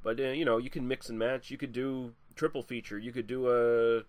[0.03, 1.49] But uh, you know, you can mix and match.
[1.49, 2.97] You could do triple feature.
[2.97, 4.03] You could do a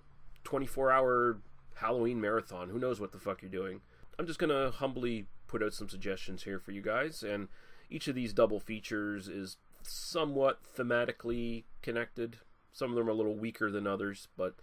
[0.44, 1.38] 24 hour
[1.74, 2.68] Halloween marathon.
[2.68, 3.80] Who knows what the fuck you're doing?
[4.18, 7.48] I'm just gonna humbly put out some suggestions here for you guys, and
[7.90, 12.38] each of these double features is somewhat thematically connected.
[12.72, 14.54] Some of them are a little weaker than others, but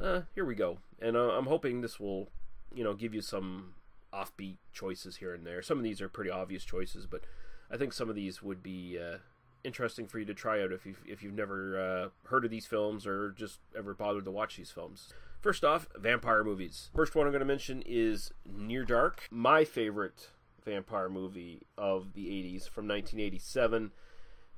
[0.00, 0.78] uh, here we go.
[1.00, 2.28] And uh, I'm hoping this will,
[2.74, 3.74] you know, give you some
[4.12, 5.62] offbeat choices here and there.
[5.62, 7.22] Some of these are pretty obvious choices, but
[7.70, 9.18] I think some of these would be uh,
[9.64, 12.66] interesting for you to try out if you've, if you've never uh, heard of these
[12.66, 15.12] films or just ever bothered to watch these films.
[15.40, 16.90] First off, vampire movies.
[16.94, 20.30] First one I'm going to mention is Near Dark, my favorite
[20.64, 23.92] vampire movie of the 80s from 1987.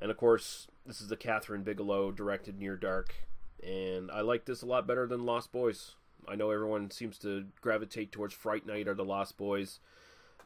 [0.00, 3.14] And of course, this is the Kathryn Bigelow directed Near Dark.
[3.62, 5.94] And I like this a lot better than Lost Boys.
[6.28, 9.80] I know everyone seems to gravitate towards Fright Night or The Lost Boys.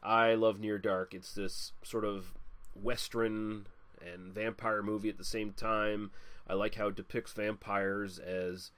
[0.01, 1.13] I love Near Dark.
[1.13, 2.33] It's this sort of
[2.75, 3.67] western
[4.01, 6.11] and vampire movie at the same time.
[6.47, 8.71] I like how it depicts vampires as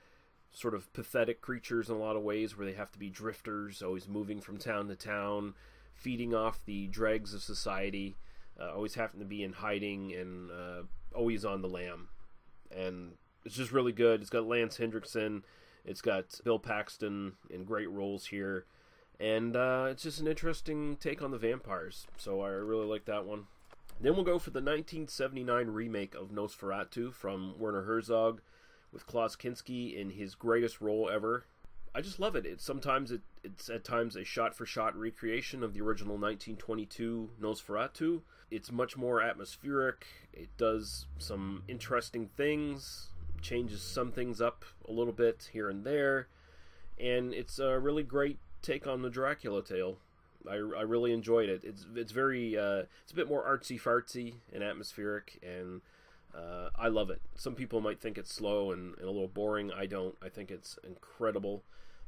[0.52, 3.82] sort of pathetic creatures in a lot of ways where they have to be drifters,
[3.82, 5.54] always moving from town to town,
[5.94, 8.16] feeding off the dregs of society,
[8.60, 12.08] uh, always having to be in hiding and uh, always on the lam.
[12.76, 13.14] And
[13.46, 14.22] it's just really good.
[14.22, 15.44] It's got Lance Henriksen,
[15.86, 18.66] it's got Bill Paxton in great roles here,
[19.20, 22.08] and uh, it's just an interesting take on the vampires.
[22.18, 23.46] So I really like that one.
[24.02, 28.42] Then we'll go for the 1979 remake of Nosferatu from Werner Herzog
[28.92, 31.46] with Klaus Kinski in his greatest role ever.
[31.94, 32.46] I just love it.
[32.46, 38.22] It's sometimes it, it's at times a shot-for-shot recreation of the original 1922 Nosferatu.
[38.52, 40.06] It's much more atmospheric.
[40.34, 43.12] It does some interesting things,
[43.46, 46.28] changes some things up a little bit here and there,
[47.00, 49.98] and it's a really great take on the Dracula tale.
[50.50, 51.62] I, I really enjoyed it.
[51.64, 55.82] It's it's very uh, it's a bit more artsy fartsy and atmospheric, and
[56.36, 57.22] uh, I love it.
[57.36, 59.72] Some people might think it's slow and, and, a little boring.
[59.72, 60.16] I don't.
[60.24, 61.64] I think it's incredible,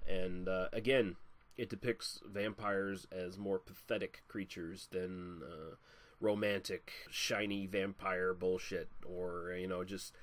[0.08, 1.18] and uh, again,
[1.56, 5.76] it depicts vampires as more pathetic creatures than uh,
[6.20, 10.14] romantic, shiny vampire bullshit, or you know just.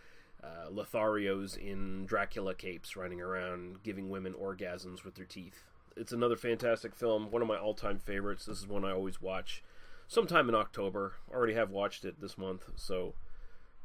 [0.44, 5.64] Uh, Lotharios in Dracula capes running around giving women orgasms with their teeth
[5.96, 8.46] it's another fantastic film, one of my all-time favorites.
[8.46, 9.62] This is one I always watch
[10.09, 11.14] sometime in October.
[11.30, 13.14] Already have watched it this month, so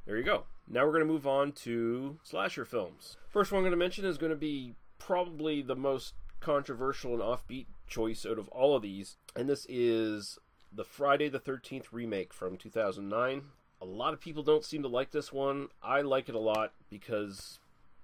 [0.06, 0.46] there you go.
[0.68, 3.18] Now we're going to move on to slasher films.
[3.28, 7.22] First one I'm going to mention is going to be probably the most controversial and
[7.22, 10.38] offbeat choice out of all of these, and this is
[10.72, 13.44] the Friday the 13th remake from 2009.
[13.82, 15.70] A lot of people don't seem to like this one.
[15.82, 17.60] I like it a lot because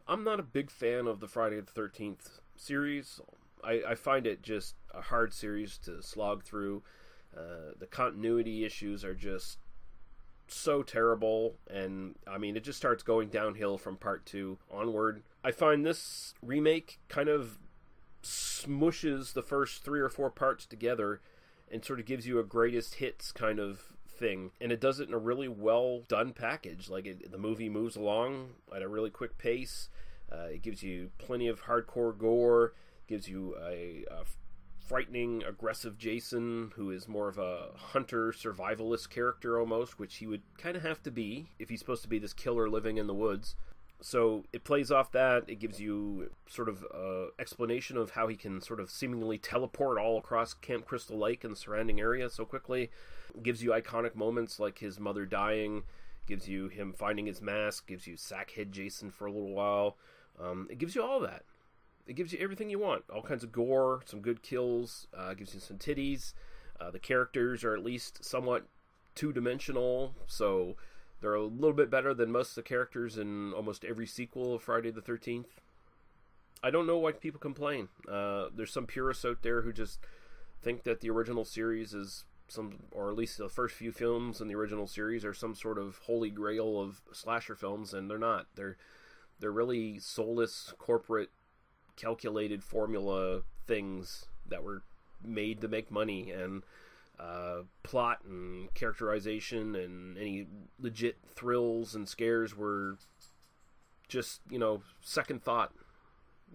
[0.07, 3.19] I'm not a big fan of the Friday the 13th series.
[3.63, 6.83] I, I find it just a hard series to slog through.
[7.35, 9.57] Uh, the continuity issues are just
[10.47, 15.23] so terrible, and I mean, it just starts going downhill from part two onward.
[15.43, 17.57] I find this remake kind of
[18.23, 21.21] smushes the first three or four parts together
[21.71, 25.07] and sort of gives you a greatest hits kind of thing and it does it
[25.07, 29.09] in a really well done package like it, the movie moves along at a really
[29.09, 29.89] quick pace
[30.31, 32.73] uh, it gives you plenty of hardcore gore
[33.07, 34.23] gives you a, a
[34.85, 40.43] frightening, aggressive Jason who is more of a hunter survivalist character almost, which he would
[40.57, 43.13] kind of have to be if he's supposed to be this killer living in the
[43.13, 43.55] woods.
[44.01, 45.45] So it plays off that.
[45.47, 49.97] It gives you sort of a explanation of how he can sort of seemingly teleport
[49.97, 52.91] all across Camp Crystal Lake and the surrounding area so quickly.
[53.33, 55.83] It gives you iconic moments like his mother dying.
[56.27, 57.87] Gives you him finding his mask.
[57.87, 59.97] Gives you Sackhead Jason for a little while.
[60.41, 61.43] Um, it gives you all that
[62.07, 63.03] it gives you everything you want.
[63.13, 66.33] All kinds of gore, some good kills, uh, gives you some titties.
[66.79, 68.65] Uh, the characters are at least somewhat
[69.15, 70.75] two dimensional, so
[71.21, 74.61] they're a little bit better than most of the characters in almost every sequel of
[74.61, 75.45] Friday the 13th.
[76.63, 77.89] I don't know why people complain.
[78.09, 79.99] Uh, there's some purists out there who just
[80.61, 84.47] think that the original series is some, or at least the first few films in
[84.47, 88.47] the original series are some sort of holy grail of slasher films, and they're not.
[88.55, 88.77] They're
[89.39, 91.29] they're really soulless corporate
[91.97, 94.83] calculated formula things that were
[95.23, 96.63] made to make money and
[97.19, 100.47] uh, plot and characterization and any
[100.79, 102.97] legit thrills and scares were
[104.07, 105.73] just you know second thought.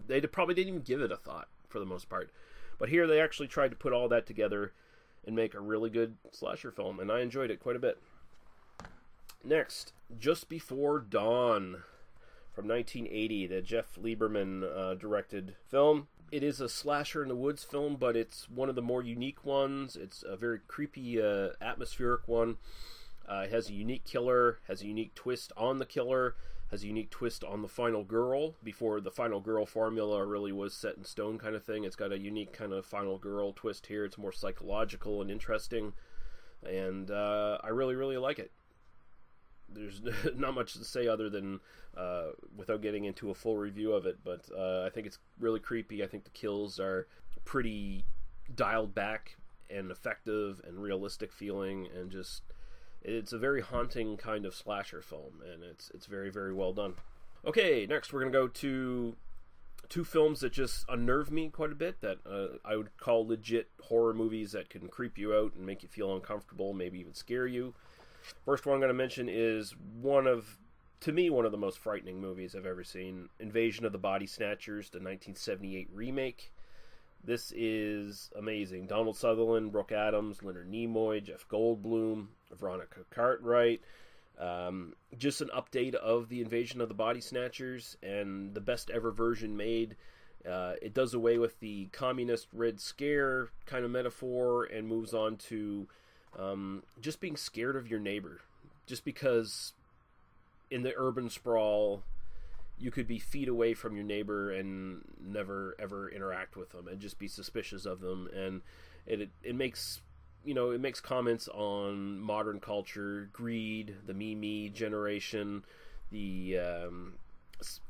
[0.06, 2.30] They probably didn't even give it a thought for the most part.
[2.78, 4.72] But here they actually tried to put all that together
[5.26, 8.00] and make a really good slasher film and i enjoyed it quite a bit.
[9.44, 11.82] Next just before dawn
[12.52, 16.08] from 1980, the Jeff Lieberman uh, directed film.
[16.30, 19.44] It is a slasher in the woods film, but it's one of the more unique
[19.44, 19.96] ones.
[19.96, 22.58] It's a very creepy, uh, atmospheric one.
[23.28, 26.36] Uh, it has a unique killer, has a unique twist on the killer,
[26.70, 30.72] has a unique twist on the final girl before the final girl formula really was
[30.72, 31.82] set in stone kind of thing.
[31.82, 34.04] It's got a unique kind of final girl twist here.
[34.04, 35.94] It's more psychological and interesting,
[36.64, 38.52] and uh, I really really like it.
[39.72, 40.02] There's
[40.36, 41.60] not much to say other than
[41.96, 45.60] uh, without getting into a full review of it, but uh, I think it's really
[45.60, 46.02] creepy.
[46.02, 47.06] I think the kills are
[47.44, 48.04] pretty
[48.54, 49.36] dialed back
[49.68, 52.42] and effective and realistic feeling, and just
[53.02, 56.94] it's a very haunting kind of slasher film, and it's it's very very well done.
[57.44, 59.16] Okay, next we're gonna go to
[59.88, 62.00] two films that just unnerve me quite a bit.
[62.00, 65.82] That uh, I would call legit horror movies that can creep you out and make
[65.82, 67.74] you feel uncomfortable, maybe even scare you.
[68.44, 70.58] First one I'm going to mention is one of,
[71.00, 74.26] to me, one of the most frightening movies I've ever seen Invasion of the Body
[74.26, 76.52] Snatchers, the 1978 remake.
[77.22, 78.86] This is amazing.
[78.86, 83.82] Donald Sutherland, Brooke Adams, Leonard Nimoy, Jeff Goldblum, Veronica Cartwright.
[84.38, 89.10] Um, just an update of the Invasion of the Body Snatchers and the best ever
[89.10, 89.96] version made.
[90.48, 95.36] Uh, it does away with the communist Red Scare kind of metaphor and moves on
[95.36, 95.86] to
[96.38, 98.40] um, just being scared of your neighbor.
[98.86, 99.72] Just because
[100.70, 102.02] in the urban sprawl,
[102.78, 106.98] you could be feet away from your neighbor and never ever interact with them and
[107.00, 108.28] just be suspicious of them.
[108.34, 108.62] And
[109.06, 110.00] it, it, makes
[110.44, 115.64] you know, it makes comments on modern culture, greed, the me me generation,
[116.10, 117.14] the um,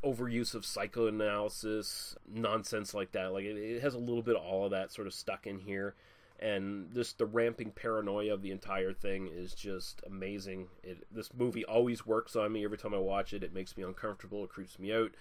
[0.05, 3.33] overuse of psychoanalysis, nonsense like that.
[3.33, 5.59] Like it, it, has a little bit of all of that sort of stuck in
[5.59, 5.95] here,
[6.41, 10.69] and just the ramping paranoia of the entire thing is just amazing.
[10.83, 13.45] It, this movie always works on me every time I watch it.
[13.45, 14.43] It makes me uncomfortable.
[14.45, 15.13] It creeps me out.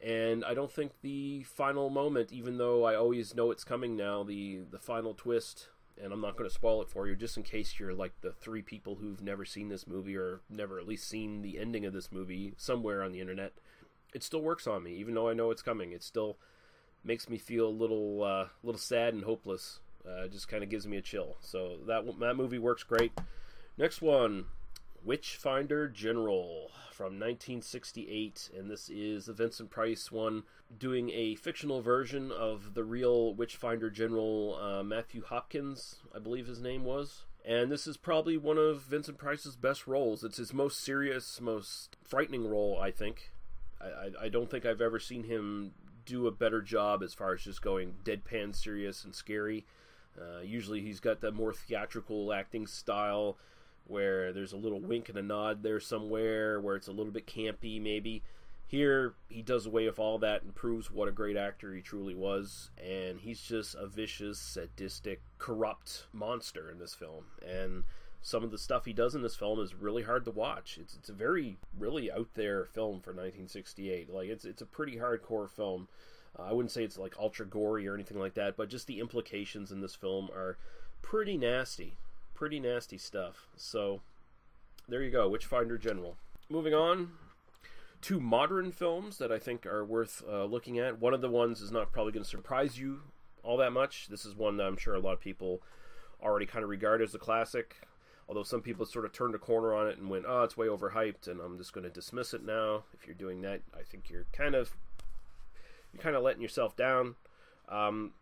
[0.00, 4.22] And I don't think the final moment, even though I always know it's coming now,
[4.22, 5.68] the the final twist
[6.02, 8.32] and I'm not going to spoil it for you, just in case you're like the
[8.32, 11.92] three people who've never seen this movie or never at least seen the ending of
[11.92, 13.52] this movie somewhere on the internet.
[14.14, 15.92] It still works on me, even though I know it's coming.
[15.92, 16.38] It still
[17.04, 19.80] makes me feel a little, uh, little sad and hopeless.
[20.08, 21.36] Uh, just kind of gives me a chill.
[21.40, 23.12] So that that movie works great.
[23.78, 24.46] Next one,
[25.04, 30.44] Witchfinder General from 1968, and this is the Vincent Price one,
[30.78, 36.60] doing a fictional version of the real Witchfinder General uh, Matthew Hopkins, I believe his
[36.60, 37.24] name was.
[37.44, 40.22] And this is probably one of Vincent Price's best roles.
[40.22, 43.32] It's his most serious, most frightening role, I think.
[43.80, 45.72] I, I, I don't think I've ever seen him
[46.04, 49.66] do a better job as far as just going deadpan serious and scary.
[50.20, 53.36] Uh, usually he's got that more theatrical acting style
[53.86, 57.26] where there's a little wink and a nod there somewhere, where it's a little bit
[57.26, 58.22] campy maybe.
[58.66, 62.14] Here, he does away with all that and proves what a great actor he truly
[62.14, 67.26] was, and he's just a vicious, sadistic, corrupt monster in this film.
[67.46, 67.84] And
[68.22, 70.78] some of the stuff he does in this film is really hard to watch.
[70.80, 74.08] It's it's a very really out there film for 1968.
[74.08, 75.88] Like it's it's a pretty hardcore film.
[76.38, 79.00] Uh, I wouldn't say it's like ultra gory or anything like that, but just the
[79.00, 80.56] implications in this film are
[81.02, 81.96] pretty nasty
[82.42, 83.46] pretty nasty stuff.
[83.56, 84.00] So
[84.88, 86.16] there you go, Witchfinder General.
[86.50, 87.12] Moving on
[88.00, 91.00] to modern films that I think are worth uh, looking at.
[91.00, 93.02] One of the ones is not probably going to surprise you
[93.44, 94.08] all that much.
[94.08, 95.62] This is one that I'm sure a lot of people
[96.20, 97.76] already kind of regard as a classic.
[98.28, 100.66] Although some people sort of turned a corner on it and went, "Oh, it's way
[100.66, 102.82] overhyped," and I'm just going to dismiss it now.
[102.92, 104.76] If you're doing that, I think you're kind of
[105.92, 107.16] you're kind of letting yourself down.
[107.68, 108.12] Um,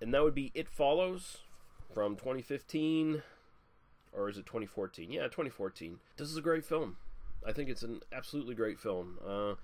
[0.00, 1.38] and that would be It Follows
[1.92, 3.22] from 2015
[4.12, 5.10] or is it 2014?
[5.10, 5.98] Yeah, 2014.
[6.16, 6.96] This is a great film.
[7.46, 9.18] I think it's an absolutely great film.
[9.26, 9.54] Uh,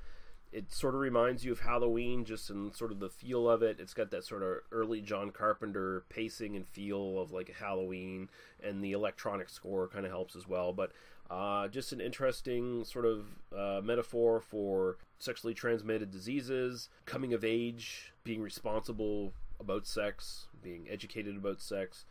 [0.53, 3.79] it sort of reminds you of Halloween, just in sort of the feel of it.
[3.79, 8.29] It's got that sort of early John Carpenter pacing and feel of like Halloween,
[8.63, 10.73] and the electronic score kind of helps as well.
[10.73, 10.91] But
[11.31, 13.27] uh, just an interesting sort of
[13.57, 21.37] uh, metaphor for sexually transmitted diseases, coming of age, being responsible about sex, being educated
[21.37, 22.05] about sex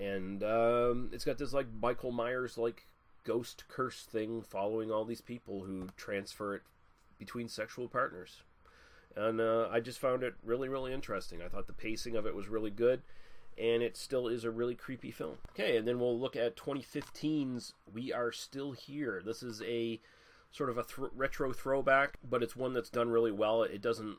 [0.00, 2.86] and um, it's got this like Michael Myers like
[3.24, 6.62] ghost curse thing following all these people who transfer it
[7.18, 8.42] between sexual partners.
[9.16, 11.42] And uh, I just found it really, really interesting.
[11.42, 13.02] I thought the pacing of it was really good,
[13.58, 15.36] and it still is a really creepy film.
[15.50, 19.22] Okay, and then we'll look at 2015's We Are Still Here.
[19.24, 20.00] This is a
[20.50, 23.62] sort of a th- retro throwback, but it's one that's done really well.
[23.62, 24.18] It doesn't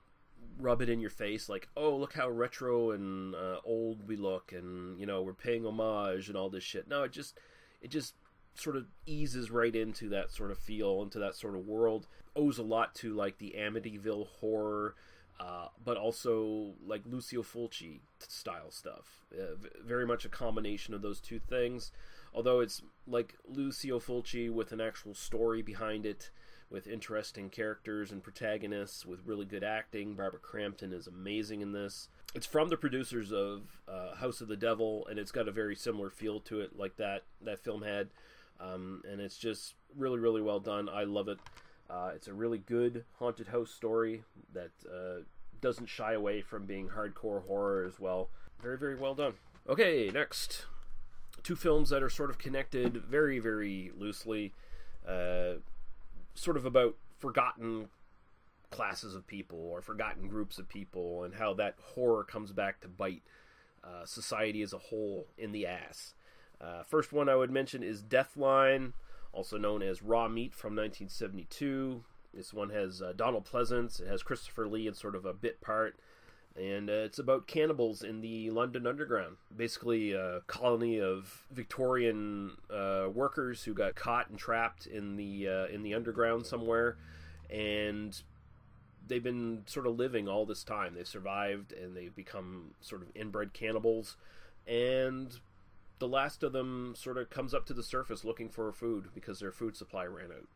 [0.58, 4.52] rub it in your face like oh look how retro and uh, old we look
[4.52, 7.38] and you know we're paying homage and all this shit no it just
[7.82, 8.16] it just
[8.56, 12.58] sort of eases right into that sort of feel into that sort of world owes
[12.58, 14.96] a lot to like the amityville horror
[15.40, 21.20] uh, but also like lucio fulci style stuff uh, very much a combination of those
[21.20, 21.92] two things
[22.34, 26.32] although it's like lucio fulci with an actual story behind it
[26.70, 30.14] with interesting characters and protagonists with really good acting.
[30.14, 32.10] Barbara Crampton is amazing in this.
[32.36, 35.76] It's from the producers of uh, House of the Devil, and it's got a very
[35.76, 38.10] similar feel to it, like that that film had.
[38.60, 40.90] Um, and it's just really, really well done.
[40.90, 41.40] I love it.
[41.90, 44.24] Uh, it's a really good haunted house story
[44.54, 45.09] that uh,
[45.62, 48.30] doesn't shy away from being hardcore horror as well.
[48.62, 49.34] Very, very well done.
[49.68, 50.66] Okay, next.
[51.44, 54.54] Two films that are sort of connected very, very loosely.
[55.08, 55.56] Uh,
[56.36, 57.90] sort of about forgotten
[58.72, 62.88] classes of people or forgotten groups of people and how that horror comes back to
[62.88, 63.24] bite
[63.84, 66.14] uh, society as a whole in the ass.
[66.62, 68.94] Uh, first one I would mention is Deathline,
[69.32, 72.04] also known as Raw Meat from 1972.
[72.34, 74.00] This one has uh, Donald Pleasence.
[74.00, 76.00] It has Christopher Lee in sort of a bit part.
[76.56, 79.38] And uh, it's about cannibals in the London Underground.
[79.56, 85.66] Basically, a colony of Victorian uh, workers who got caught and trapped in the uh,
[85.68, 86.98] in the underground somewhere,
[87.50, 88.22] and
[89.08, 90.96] they've been sort of living all this time.
[90.96, 94.18] They've survived and they've become sort of inbred cannibals.
[94.68, 95.40] And
[96.00, 99.40] the last of them sort of comes up to the surface looking for food because
[99.40, 100.48] their food supply ran out.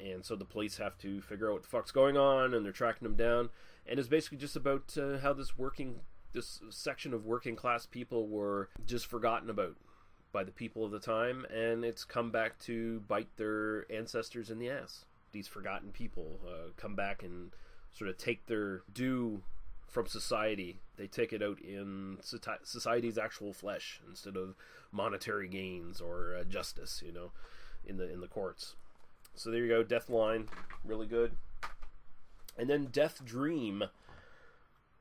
[0.00, 2.72] And so the police have to figure out what the fuck's going on and they're
[2.72, 3.50] tracking them down.
[3.86, 6.00] And it's basically just about uh, how this working,
[6.32, 9.76] this section of working class people were just forgotten about
[10.32, 11.44] by the people of the time.
[11.46, 15.04] And it's come back to bite their ancestors in the ass.
[15.32, 17.50] These forgotten people uh, come back and
[17.92, 19.42] sort of take their due
[19.90, 20.78] from society.
[20.96, 24.54] They take it out in society's actual flesh instead of
[24.92, 27.32] monetary gains or uh, justice, you know,
[27.84, 28.76] in the in the courts.
[29.34, 30.48] So there you go, Deathline,
[30.84, 31.32] really good.
[32.58, 33.84] And then Death Dream.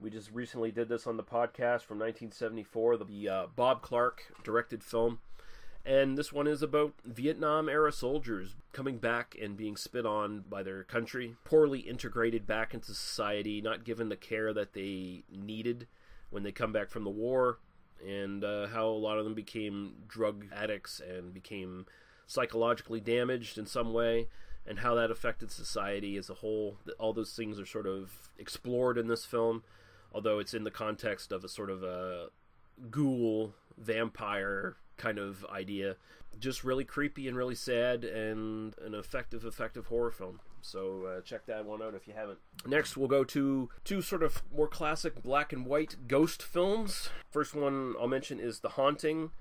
[0.02, 4.82] We just recently did this on the podcast from 1974, the uh, Bob Clark directed
[4.82, 5.20] film.
[5.86, 10.62] And this one is about Vietnam era soldiers coming back and being spit on by
[10.64, 15.88] their country, poorly integrated back into society, not given the care that they needed
[16.30, 17.60] when they come back from the war,
[18.06, 21.86] and uh, how a lot of them became drug addicts and became
[22.30, 24.28] psychologically damaged in some way,
[24.66, 26.78] and how that affected society as a whole.
[27.00, 29.64] All those things are sort of explored in this film,
[30.14, 32.28] although it's in the context of a sort of a
[32.92, 35.96] ghoul vampire kind of idea.
[36.40, 40.40] Just really creepy and really sad, and an effective, effective horror film.
[40.62, 42.38] So uh, check that one out if you haven't.
[42.68, 47.10] Next, we'll go to two sort of more classic black and white ghost films.
[47.32, 49.32] First one I'll mention is The Haunting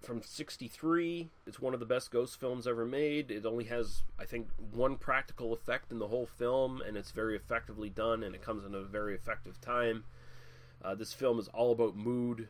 [0.00, 1.30] from 63.
[1.46, 3.30] It's one of the best ghost films ever made.
[3.30, 7.36] It only has, I think, one practical effect in the whole film, and it's very
[7.36, 10.04] effectively done, and it comes in a very effective time.
[10.82, 12.48] Uh, this film is all about mood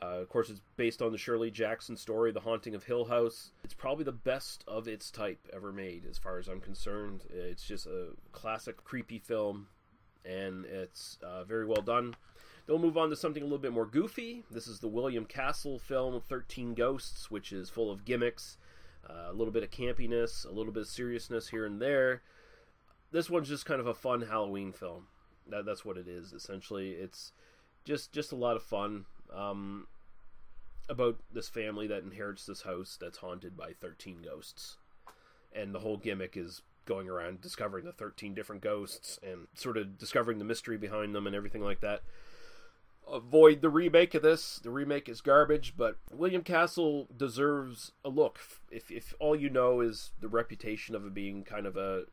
[0.00, 3.50] uh, of course, it's based on the Shirley Jackson story, The Haunting of Hill House.
[3.64, 7.24] It's probably the best of its type ever made, as far as I'm concerned.
[7.30, 9.66] It's just a classic creepy film,
[10.24, 12.14] and it's uh, very well done.
[12.68, 14.44] Then we'll move on to something a little bit more goofy.
[14.50, 18.58] This is the William Castle film, 13 Ghosts, which is full of gimmicks,
[19.08, 22.20] uh, a little bit of campiness, a little bit of seriousness here and there.
[23.10, 25.06] This one's just kind of a fun Halloween film.
[25.46, 26.90] That, that's what it is, essentially.
[26.90, 27.32] It's
[27.86, 29.86] just just a lot of fun um,
[30.90, 34.76] about this family that inherits this house that's haunted by 13 ghosts.
[35.54, 39.96] And the whole gimmick is going around discovering the 13 different ghosts and sort of
[39.96, 42.02] discovering the mystery behind them and everything like that.
[43.10, 44.58] Avoid the remake of this.
[44.62, 48.38] The remake is garbage, but William Castle deserves a look.
[48.70, 52.04] If, if all you know is the reputation of being kind of a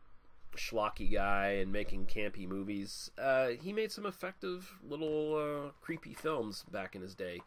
[0.55, 3.11] schlocky guy and making campy movies.
[3.17, 5.35] Uh, he made some effective little
[5.67, 7.41] uh, creepy films back in his day,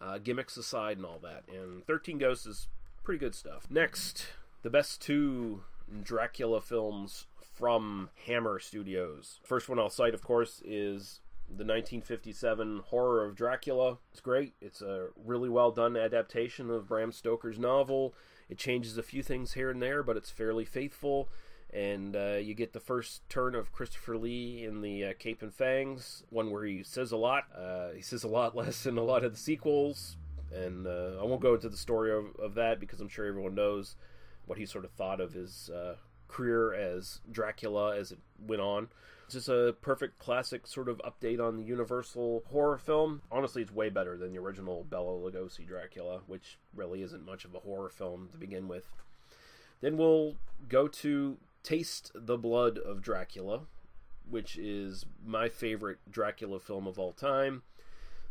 [0.00, 1.44] uh, gimmicks aside and all that.
[1.52, 2.68] And 13 Ghosts is
[3.02, 3.66] pretty good stuff.
[3.70, 4.26] Next,
[4.62, 5.62] the best two
[6.02, 9.40] Dracula films from Hammer Studios.
[9.44, 13.98] First one I'll cite, of course, is the 1957 Horror of Dracula.
[14.10, 14.54] It's great.
[14.60, 18.14] It's a really well done adaptation of Bram Stoker's novel.
[18.48, 21.28] It changes a few things here and there, but it's fairly faithful
[21.74, 25.52] and uh, you get the first turn of Christopher Lee in the uh, Cape and
[25.52, 27.44] Fangs, one where he says a lot.
[27.54, 30.16] Uh, he says a lot less in a lot of the sequels,
[30.54, 33.56] and uh, I won't go into the story of, of, that because I'm sure everyone
[33.56, 33.96] knows
[34.46, 35.96] what he sort of thought of his uh,
[36.28, 38.88] career as Dracula as it went on.
[39.34, 43.20] Just a perfect classic sort of update on the Universal horror film.
[43.32, 47.52] Honestly, it's way better than the original Bela Lugosi Dracula, which really isn't much of
[47.52, 48.92] a horror film to begin with.
[49.80, 50.36] Then we'll
[50.68, 53.62] go to Taste the Blood of Dracula,
[54.30, 57.62] which is my favorite Dracula film of all time.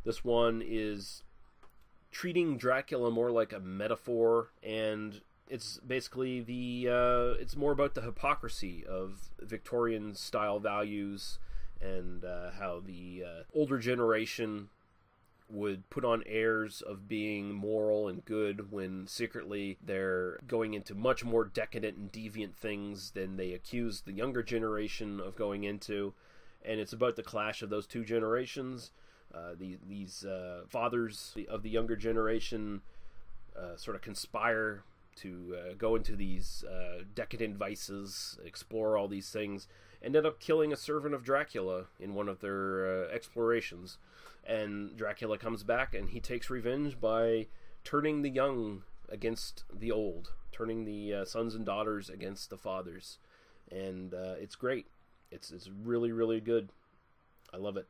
[0.05, 1.23] This one is
[2.11, 5.19] treating Dracula more like a metaphor, and
[5.53, 11.37] it's basically the uh, it's more about the hypocrisy of Victorian style values
[11.79, 14.69] and uh, how the uh, older generation
[15.47, 21.23] would put on airs of being moral and good when secretly they're going into much
[21.23, 26.15] more decadent and deviant things than they accuse the younger generation of going into.
[26.65, 28.89] And it's about the clash of those two generations.
[29.31, 32.81] Uh, the, these uh, fathers of the younger generation
[33.55, 34.83] uh, sort of conspire
[35.17, 39.67] to uh, go into these uh, decadent vices, explore all these things,
[40.03, 43.97] ended up killing a servant of Dracula in one of their uh, explorations.
[44.45, 47.47] And Dracula comes back and he takes revenge by
[47.83, 53.19] turning the young against the old, turning the uh, sons and daughters against the fathers.
[53.71, 54.87] And uh, it's great.
[55.31, 56.69] It's, it's really, really good.
[57.53, 57.87] I love it.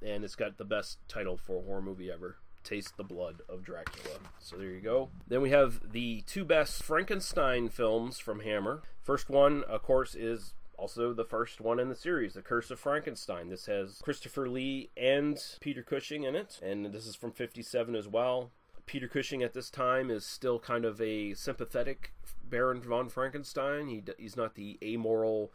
[0.00, 2.36] And it's got the best title for a horror movie ever.
[2.62, 4.18] Taste the Blood of Dracula.
[4.38, 5.10] So there you go.
[5.26, 8.82] Then we have the two best Frankenstein films from Hammer.
[9.02, 12.80] First one, of course, is also the first one in the series, The Curse of
[12.80, 13.48] Frankenstein.
[13.48, 18.08] This has Christopher Lee and Peter Cushing in it, and this is from 57 as
[18.08, 18.50] well.
[18.86, 22.12] Peter Cushing at this time is still kind of a sympathetic
[22.44, 23.88] Baron von Frankenstein.
[23.88, 25.52] He, he's not the amoral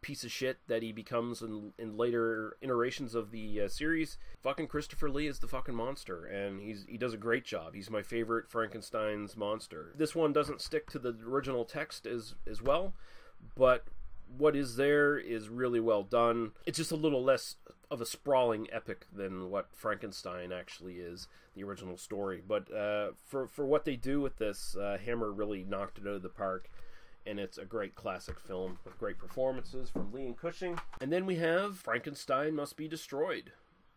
[0.00, 4.18] piece of shit that he becomes in, in later iterations of the uh, series.
[4.42, 7.74] Fucking Christopher Lee is the fucking monster, and he's he does a great job.
[7.74, 9.92] He's my favorite Frankenstein's monster.
[9.96, 12.94] This one doesn't stick to the original text as as well,
[13.56, 13.84] but
[14.36, 16.52] what is there is really well done.
[16.66, 17.56] It's just a little less
[17.90, 22.42] of a sprawling epic than what Frankenstein actually is, the original story.
[22.46, 26.14] But uh, for for what they do with this, uh, Hammer really knocked it out
[26.14, 26.70] of the park.
[27.26, 30.78] And it's a great classic film with great performances from Lee and Cushing.
[31.00, 33.52] And then we have Frankenstein Must Be Destroyed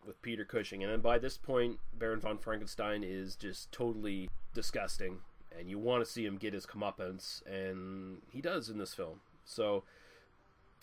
[0.06, 0.82] with Peter Cushing.
[0.82, 5.18] And then by this point, Baron von Frankenstein is just totally disgusting.
[5.58, 7.46] And you want to see him get his comeuppance.
[7.46, 9.20] And he does in this film.
[9.44, 9.84] So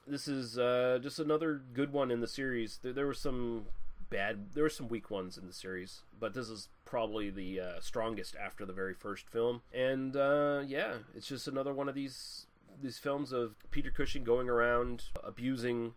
[0.08, 2.80] this is uh, just another good one in the series.
[2.82, 3.66] There, there were some
[4.16, 7.80] bad, there were some weak ones in the series, but this is probably the uh,
[7.82, 9.62] strongest after the very first film.
[9.74, 12.48] And uh, yeah, it's just another one of these
[12.82, 15.94] these films of Peter Cushing going around abusing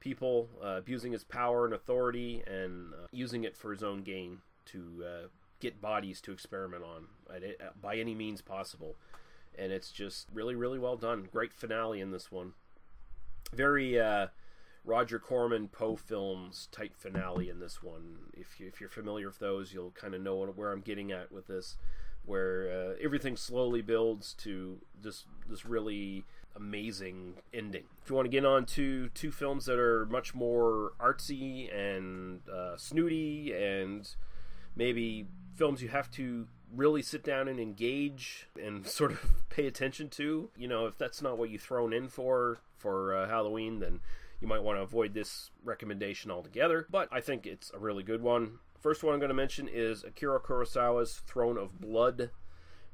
[0.00, 4.38] people, uh, abusing his power and authority, and uh, using it for his own gain
[4.66, 5.26] to uh,
[5.60, 7.06] get bodies to experiment on
[7.80, 8.96] by any means possible.
[9.58, 11.28] And it's just really, really well done.
[11.32, 12.52] Great finale in this one
[13.52, 14.28] very uh,
[14.86, 18.18] Roger Corman Poe films type finale in this one.
[18.32, 21.32] If you, if you're familiar with those, you'll kind of know where I'm getting at
[21.32, 21.76] with this,
[22.24, 26.24] where uh, everything slowly builds to just this really
[26.54, 27.84] amazing ending.
[28.02, 32.40] If you want to get on to two films that are much more artsy and
[32.48, 34.08] uh, snooty and
[34.76, 35.26] maybe
[35.56, 40.48] films you have to really sit down and engage and sort of pay attention to.
[40.56, 44.00] You know, if that's not what you thrown in for for uh, Halloween, then
[44.40, 46.86] you might want to avoid this recommendation altogether.
[46.90, 48.58] But I think it's a really good one.
[48.78, 52.30] First one I'm going to mention is Akira Kurosawa's Throne of Blood,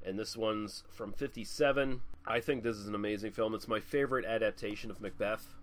[0.05, 2.01] and this one's from 57.
[2.26, 3.55] I think this is an amazing film.
[3.55, 5.55] It's my favorite adaptation of Macbeth,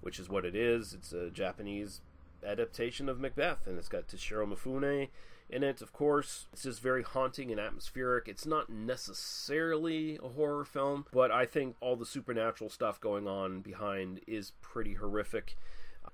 [0.00, 0.92] which is what it is.
[0.92, 2.02] It's a Japanese
[2.46, 5.08] adaptation of Macbeth, and it's got Toshiro Mifune
[5.48, 6.46] in it, of course.
[6.52, 8.28] It's just very haunting and atmospheric.
[8.28, 13.60] It's not necessarily a horror film, but I think all the supernatural stuff going on
[13.60, 15.56] behind is pretty horrific.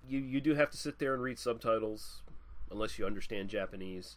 [0.06, 2.22] You you do have to sit there and read subtitles
[2.70, 4.16] unless you understand Japanese.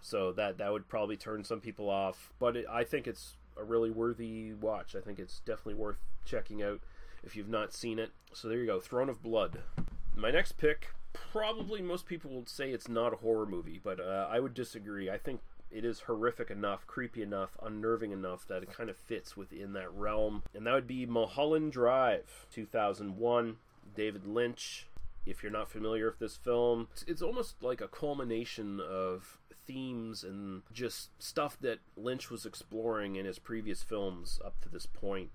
[0.00, 3.64] So that that would probably turn some people off, but it, I think it's a
[3.64, 4.94] really worthy watch.
[4.94, 6.80] I think it's definitely worth checking out
[7.24, 8.10] if you've not seen it.
[8.32, 9.60] So there you go, Throne of Blood.
[10.14, 10.88] My next pick
[11.32, 15.10] probably most people would say it's not a horror movie, but uh, I would disagree.
[15.10, 15.40] I think
[15.70, 19.92] it is horrific enough, creepy enough, unnerving enough that it kind of fits within that
[19.92, 20.42] realm.
[20.54, 23.56] And that would be Mulholland Drive, 2001,
[23.94, 24.86] David Lynch.
[25.24, 30.22] If you're not familiar with this film, it's, it's almost like a culmination of themes
[30.22, 35.30] and just stuff that Lynch was exploring in his previous films up to this point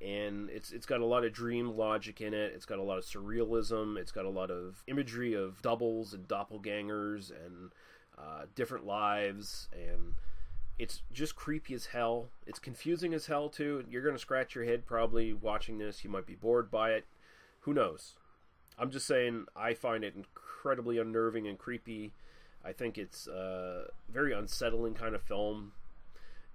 [0.00, 2.52] and it's it's got a lot of dream logic in it.
[2.54, 3.98] It's got a lot of surrealism.
[3.98, 7.72] It's got a lot of imagery of doubles and doppelgangers and
[8.18, 10.14] uh, different lives, and
[10.78, 12.30] it's just creepy as hell.
[12.46, 13.84] It's confusing as hell too.
[13.88, 16.02] You're gonna scratch your head probably watching this.
[16.02, 17.06] You might be bored by it.
[17.60, 18.14] Who knows?
[18.78, 22.14] I'm just saying I find it incredibly unnerving and creepy.
[22.64, 25.72] I think it's a very unsettling kind of film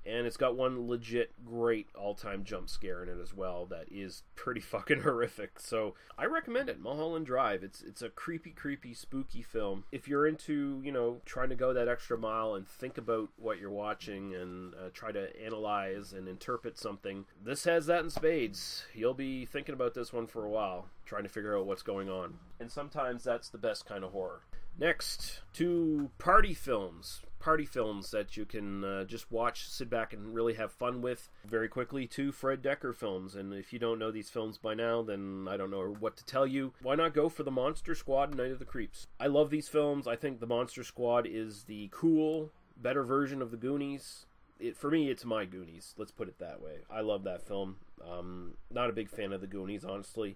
[0.05, 4.23] and it's got one legit great all-time jump scare in it as well that is
[4.35, 5.59] pretty fucking horrific.
[5.59, 7.63] So I recommend it, Mulholland Drive.
[7.63, 9.83] It's it's a creepy, creepy, spooky film.
[9.91, 13.59] If you're into you know trying to go that extra mile and think about what
[13.59, 18.85] you're watching and uh, try to analyze and interpret something, this has that in spades.
[18.93, 22.09] You'll be thinking about this one for a while, trying to figure out what's going
[22.09, 22.35] on.
[22.59, 24.41] And sometimes that's the best kind of horror.
[24.77, 27.21] Next, two party films.
[27.45, 31.29] Party films that you can uh, just watch, sit back, and really have fun with.
[31.45, 33.35] Very quickly, two Fred Dekker films.
[33.35, 36.25] And if you don't know these films by now, then I don't know what to
[36.25, 36.73] tell you.
[36.81, 39.05] Why not go for The Monster Squad and Night of the Creeps?
[39.19, 40.07] I love these films.
[40.07, 44.25] I think The Monster Squad is the cool, better version of The Goonies.
[44.59, 45.93] It, for me, it's my Goonies.
[45.99, 46.79] Let's put it that way.
[46.89, 47.75] I love that film.
[48.03, 50.35] Um, not a big fan of The Goonies, honestly.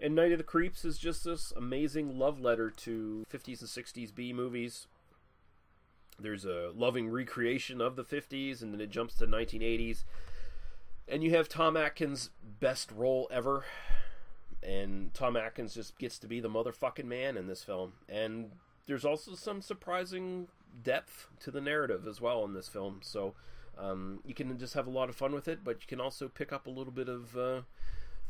[0.00, 4.12] And Night of the Creeps is just this amazing love letter to 50s and 60s
[4.12, 4.88] B movies.
[6.22, 10.04] There's a loving recreation of the 50s, and then it jumps to 1980s.
[11.08, 13.64] And you have Tom Atkins' best role ever.
[14.62, 17.94] And Tom Atkins just gets to be the motherfucking man in this film.
[18.08, 18.50] And
[18.86, 20.48] there's also some surprising
[20.82, 23.00] depth to the narrative as well in this film.
[23.02, 23.34] So
[23.78, 26.28] um, you can just have a lot of fun with it, but you can also
[26.28, 27.62] pick up a little bit of uh,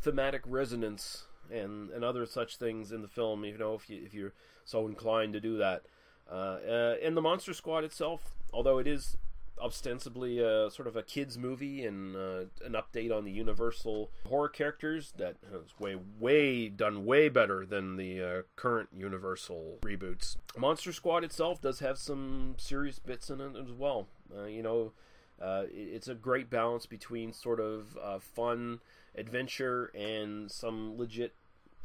[0.00, 3.44] thematic resonance and and other such things in the film.
[3.44, 4.32] You know, if you if you're
[4.64, 5.82] so inclined to do that.
[6.30, 9.16] Uh, uh, and the Monster Squad itself, although it is
[9.60, 14.48] ostensibly a, sort of a kids movie and uh, an update on the Universal horror
[14.48, 20.36] characters that has way way done way better than the uh, current Universal reboots.
[20.56, 24.06] Monster Squad itself does have some serious bits in it as well.
[24.34, 24.92] Uh, you know,
[25.40, 28.80] uh, it's a great balance between sort of uh, fun
[29.16, 31.34] adventure and some legit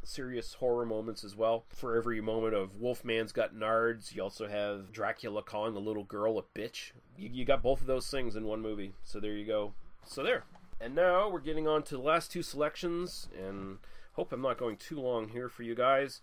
[0.06, 1.64] serious horror moments as well.
[1.68, 6.38] For every moment of Wolfman's got nards, you also have Dracula calling a little girl
[6.38, 6.92] a bitch.
[7.16, 8.92] You, you got both of those things in one movie.
[9.02, 9.74] So there you go.
[10.04, 10.44] So there.
[10.80, 13.78] And now we're getting on to the last two selections, and
[14.12, 16.20] hope I'm not going too long here for you guys.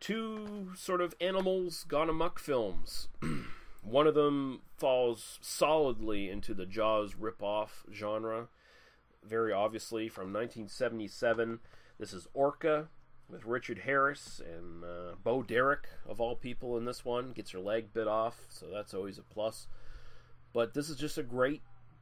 [0.00, 3.08] Two sort of animals gone amok films.
[3.82, 8.48] One of them falls solidly into the Jaws ripoff genre,
[9.24, 11.60] very obviously from 1977.
[12.00, 12.88] This is Orca
[13.28, 17.32] with Richard Harris and uh, Bo Derek, of all people, in this one.
[17.32, 19.66] Gets her leg bit off, so that's always a plus.
[20.54, 21.60] But this is just a great,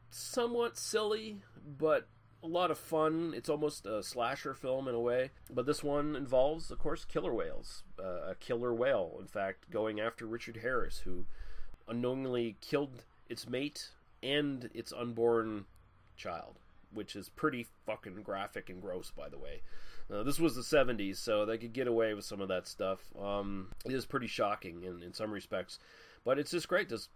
[0.09, 1.43] somewhat silly,
[1.77, 2.07] but
[2.45, 3.35] a lot of fun.
[3.37, 5.33] It's almost a slasher film in a way.
[5.51, 7.83] But this one involves, of course, killer whales.
[7.99, 11.27] Uh, a killer whale, in fact, going after Richard Harris, who
[11.89, 13.89] unknowingly killed its mate
[14.23, 15.65] and its unborn
[16.17, 16.61] child
[16.93, 19.63] which is pretty fucking graphic and gross, by the way.
[20.13, 23.01] Uh, this was the 70s, so they could get away with some of that stuff.
[23.21, 25.79] Um, it is pretty shocking in, in some respects,
[26.25, 26.89] but it's just great.
[26.89, 27.09] This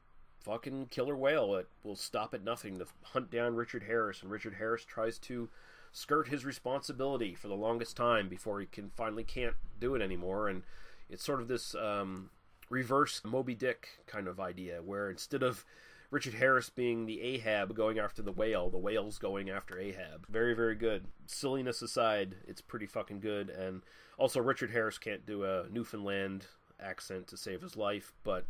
[0.45, 4.55] fucking killer whale it will stop at nothing to hunt down Richard Harris, and Richard
[4.59, 5.49] Harris tries to
[5.93, 10.49] skirt his responsibility for the longest time before he can finally can't do it anymore.
[10.49, 10.63] And
[11.09, 12.31] it's sort of this um,
[12.69, 15.65] reverse Moby Dick kind of idea, where instead of
[16.13, 20.27] Richard Harris being the Ahab going after the whale, the whale's going after Ahab.
[20.29, 21.07] Very, very good.
[21.25, 23.49] Silliness aside, it's pretty fucking good.
[23.49, 23.81] And
[24.19, 26.49] also, Richard Harris can't do a Newfoundland
[26.79, 28.45] accent to save his life, but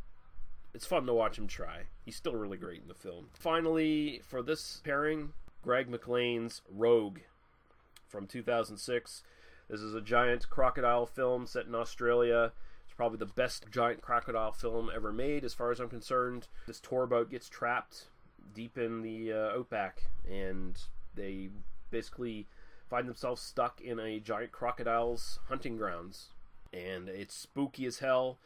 [0.74, 1.84] it's fun to watch him try.
[2.04, 3.28] He's still really great in the film.
[3.32, 5.32] Finally, for this pairing,
[5.62, 7.20] Greg McLean's Rogue
[8.08, 9.22] from 2006.
[9.70, 12.50] This is a giant crocodile film set in Australia.
[12.93, 16.47] It's probably the best giant crocodile film ever made, as far as I'm concerned.
[16.66, 18.09] This tour boat gets trapped
[18.53, 20.78] deep in the uh, outback, and
[21.14, 21.49] they
[21.90, 22.49] basically
[22.90, 26.32] find themselves stuck in a giant crocodile's hunting grounds.
[26.70, 28.36] And it's spooky as hell.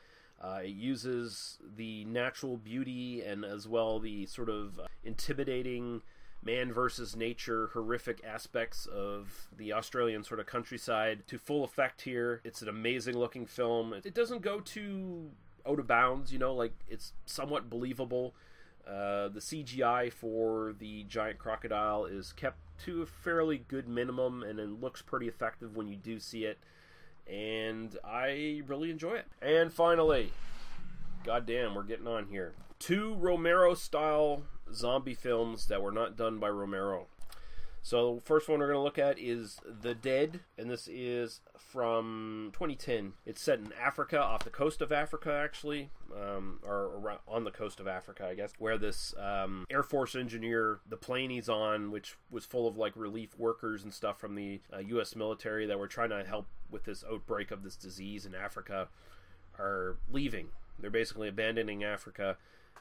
[0.41, 6.03] Uh, it uses the natural beauty and as well the sort of uh, intimidating
[6.47, 12.41] man versus nature horrific aspects of the Australian sort of countryside to full effect here.
[12.45, 13.93] It's an amazing looking film.
[13.93, 15.33] It doesn't go too
[15.69, 18.33] out of bounds, you know, like it's somewhat believable.
[18.87, 24.61] Uh, the CGI for the giant crocodile is kept to a fairly good minimum and
[24.61, 26.59] it looks pretty effective when you do see it.
[27.29, 29.27] And I really enjoy it.
[29.43, 30.33] And finally,
[31.25, 32.55] goddamn, we're getting on here.
[32.79, 37.07] Two Romero style zombie films that were not done by Romero.
[37.87, 42.51] So, first one we're going to look at is The Dead, and this is from
[42.53, 43.13] 2010.
[43.25, 47.53] It's set in Africa, off the coast of Africa, actually, um, or around, on the
[47.53, 51.93] coast of Africa, I guess, where this um, Air Force engineer, the plane he's on,
[51.93, 55.15] which was full of like relief workers and stuff from the uh, U.S.
[55.15, 58.89] military that were trying to help with this outbreak of this disease in Africa,
[59.61, 60.49] are leaving.
[60.77, 62.37] They're basically abandoning Africa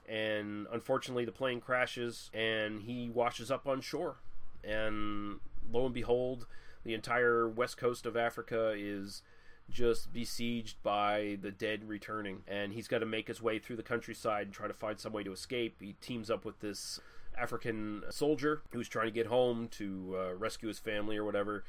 [0.08, 4.18] And unfortunately, the plane crashes and he washes up on shore.
[4.64, 5.40] And
[5.72, 6.46] lo and behold,
[6.84, 9.22] the entire west coast of Africa is
[9.70, 12.44] just besieged by the dead returning.
[12.48, 15.14] And he's got to make his way through the countryside and try to find some
[15.14, 15.78] way to escape.
[15.82, 17.00] He teams up with this
[17.38, 21.64] African soldier who's trying to get home to uh, rescue his family or whatever.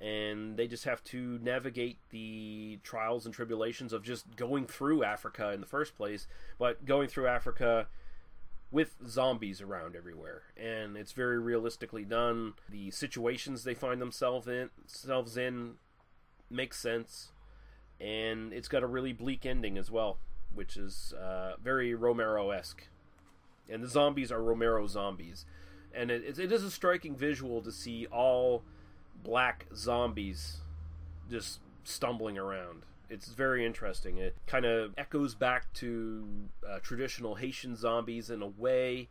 [0.00, 5.52] And they just have to navigate the trials and tribulations of just going through Africa
[5.52, 6.28] in the first place,
[6.58, 7.88] but going through Africa
[8.70, 10.42] with zombies around everywhere.
[10.56, 12.54] And it's very realistically done.
[12.68, 15.74] The situations they find themselves in, themselves in
[16.48, 17.32] make sense.
[18.00, 20.18] And it's got a really bleak ending as well,
[20.54, 22.86] which is uh, very Romero esque
[23.68, 25.44] and the zombies are Romero zombies,
[25.94, 28.62] and it, it is a striking visual to see all
[29.22, 30.58] black zombies
[31.30, 32.82] just stumbling around.
[33.10, 34.18] It's very interesting.
[34.18, 36.26] It kind of echoes back to
[36.68, 39.08] uh, traditional Haitian zombies in a way,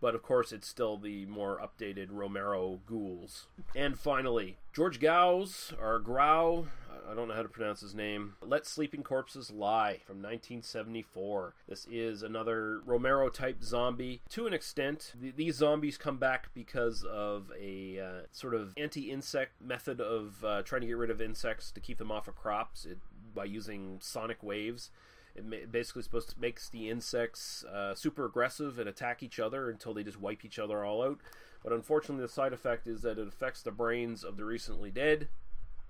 [0.00, 3.46] but of course it's still the more updated Romero ghouls.
[3.76, 6.66] And finally, George Gauss, or Grau,
[7.08, 8.34] I don't know how to pronounce his name.
[8.40, 11.54] Let Sleeping Corpses Lie from 1974.
[11.68, 14.22] This is another Romero type zombie.
[14.30, 19.10] To an extent, th- these zombies come back because of a uh, sort of anti
[19.10, 22.36] insect method of uh, trying to get rid of insects to keep them off of
[22.36, 22.98] crops it,
[23.34, 24.90] by using sonic waves.
[25.36, 29.92] It basically supposed to makes the insects uh, super aggressive and attack each other until
[29.92, 31.18] they just wipe each other all out.
[31.62, 35.28] But unfortunately, the side effect is that it affects the brains of the recently dead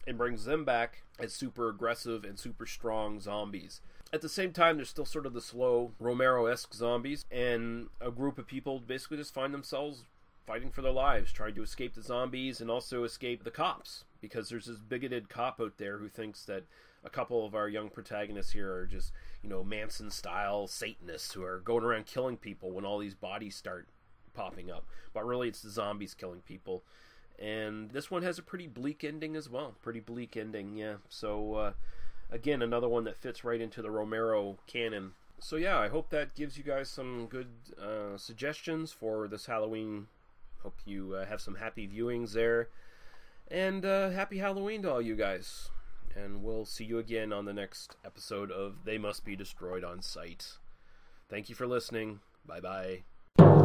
[0.07, 3.81] and brings them back as super aggressive and super strong zombies.
[4.13, 8.11] At the same time, there's still sort of the slow Romero esque zombies, and a
[8.11, 10.05] group of people basically just find themselves
[10.47, 14.05] fighting for their lives, trying to escape the zombies and also escape the cops.
[14.21, 16.65] Because there's this bigoted cop out there who thinks that
[17.05, 21.43] a couple of our young protagonists here are just, you know, Manson style Satanists who
[21.43, 23.89] are going around killing people when all these bodies start
[24.33, 24.87] popping up.
[25.13, 26.83] But really, it's the zombies killing people
[27.39, 29.75] and this one has a pretty bleak ending as well.
[29.83, 30.97] Pretty bleak ending, yeah.
[31.09, 31.73] So uh,
[32.31, 35.13] again, another one that fits right into the Romero canon.
[35.41, 37.49] So yeah, I hope that gives you guys some good
[37.81, 40.07] uh, suggestions for this Halloween.
[40.63, 42.69] Hope you uh, have some happy viewings there,
[43.51, 45.71] and uh, happy Halloween to all you guys.
[46.17, 50.01] And we'll see you again on the next episode of They Must Be Destroyed on
[50.01, 50.59] Sight.
[51.29, 52.21] Thank you for listening.
[52.47, 53.64] Bye bye.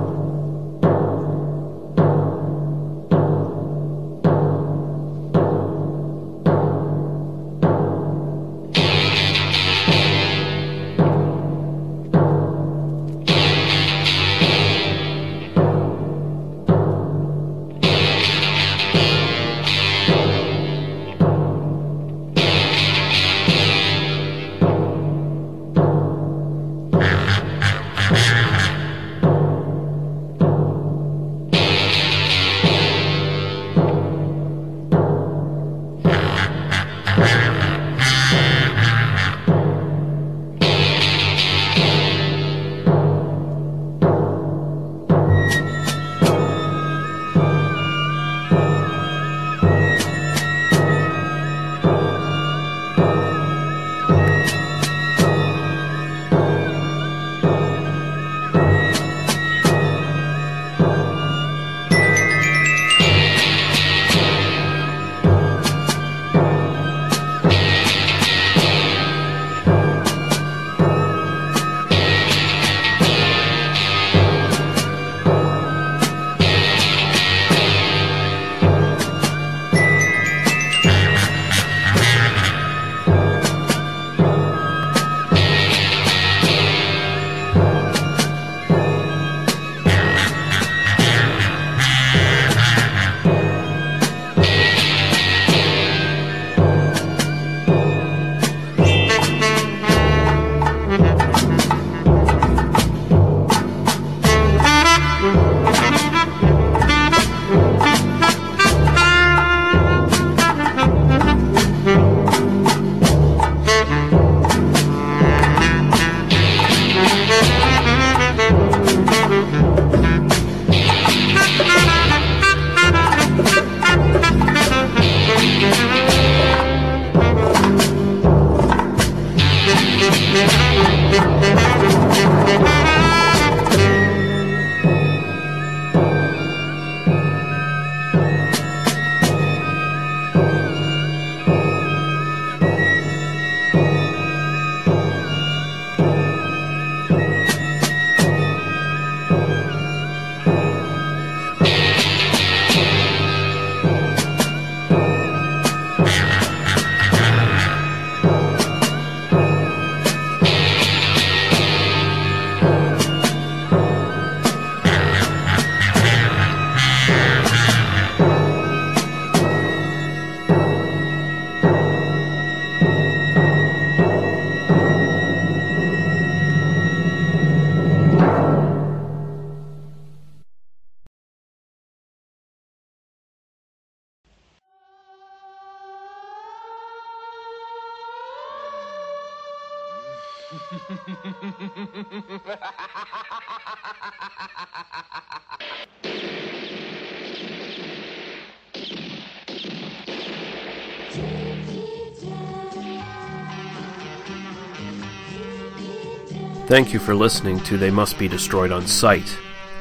[206.69, 209.27] Thank you for listening to They Must Be Destroyed on Sight.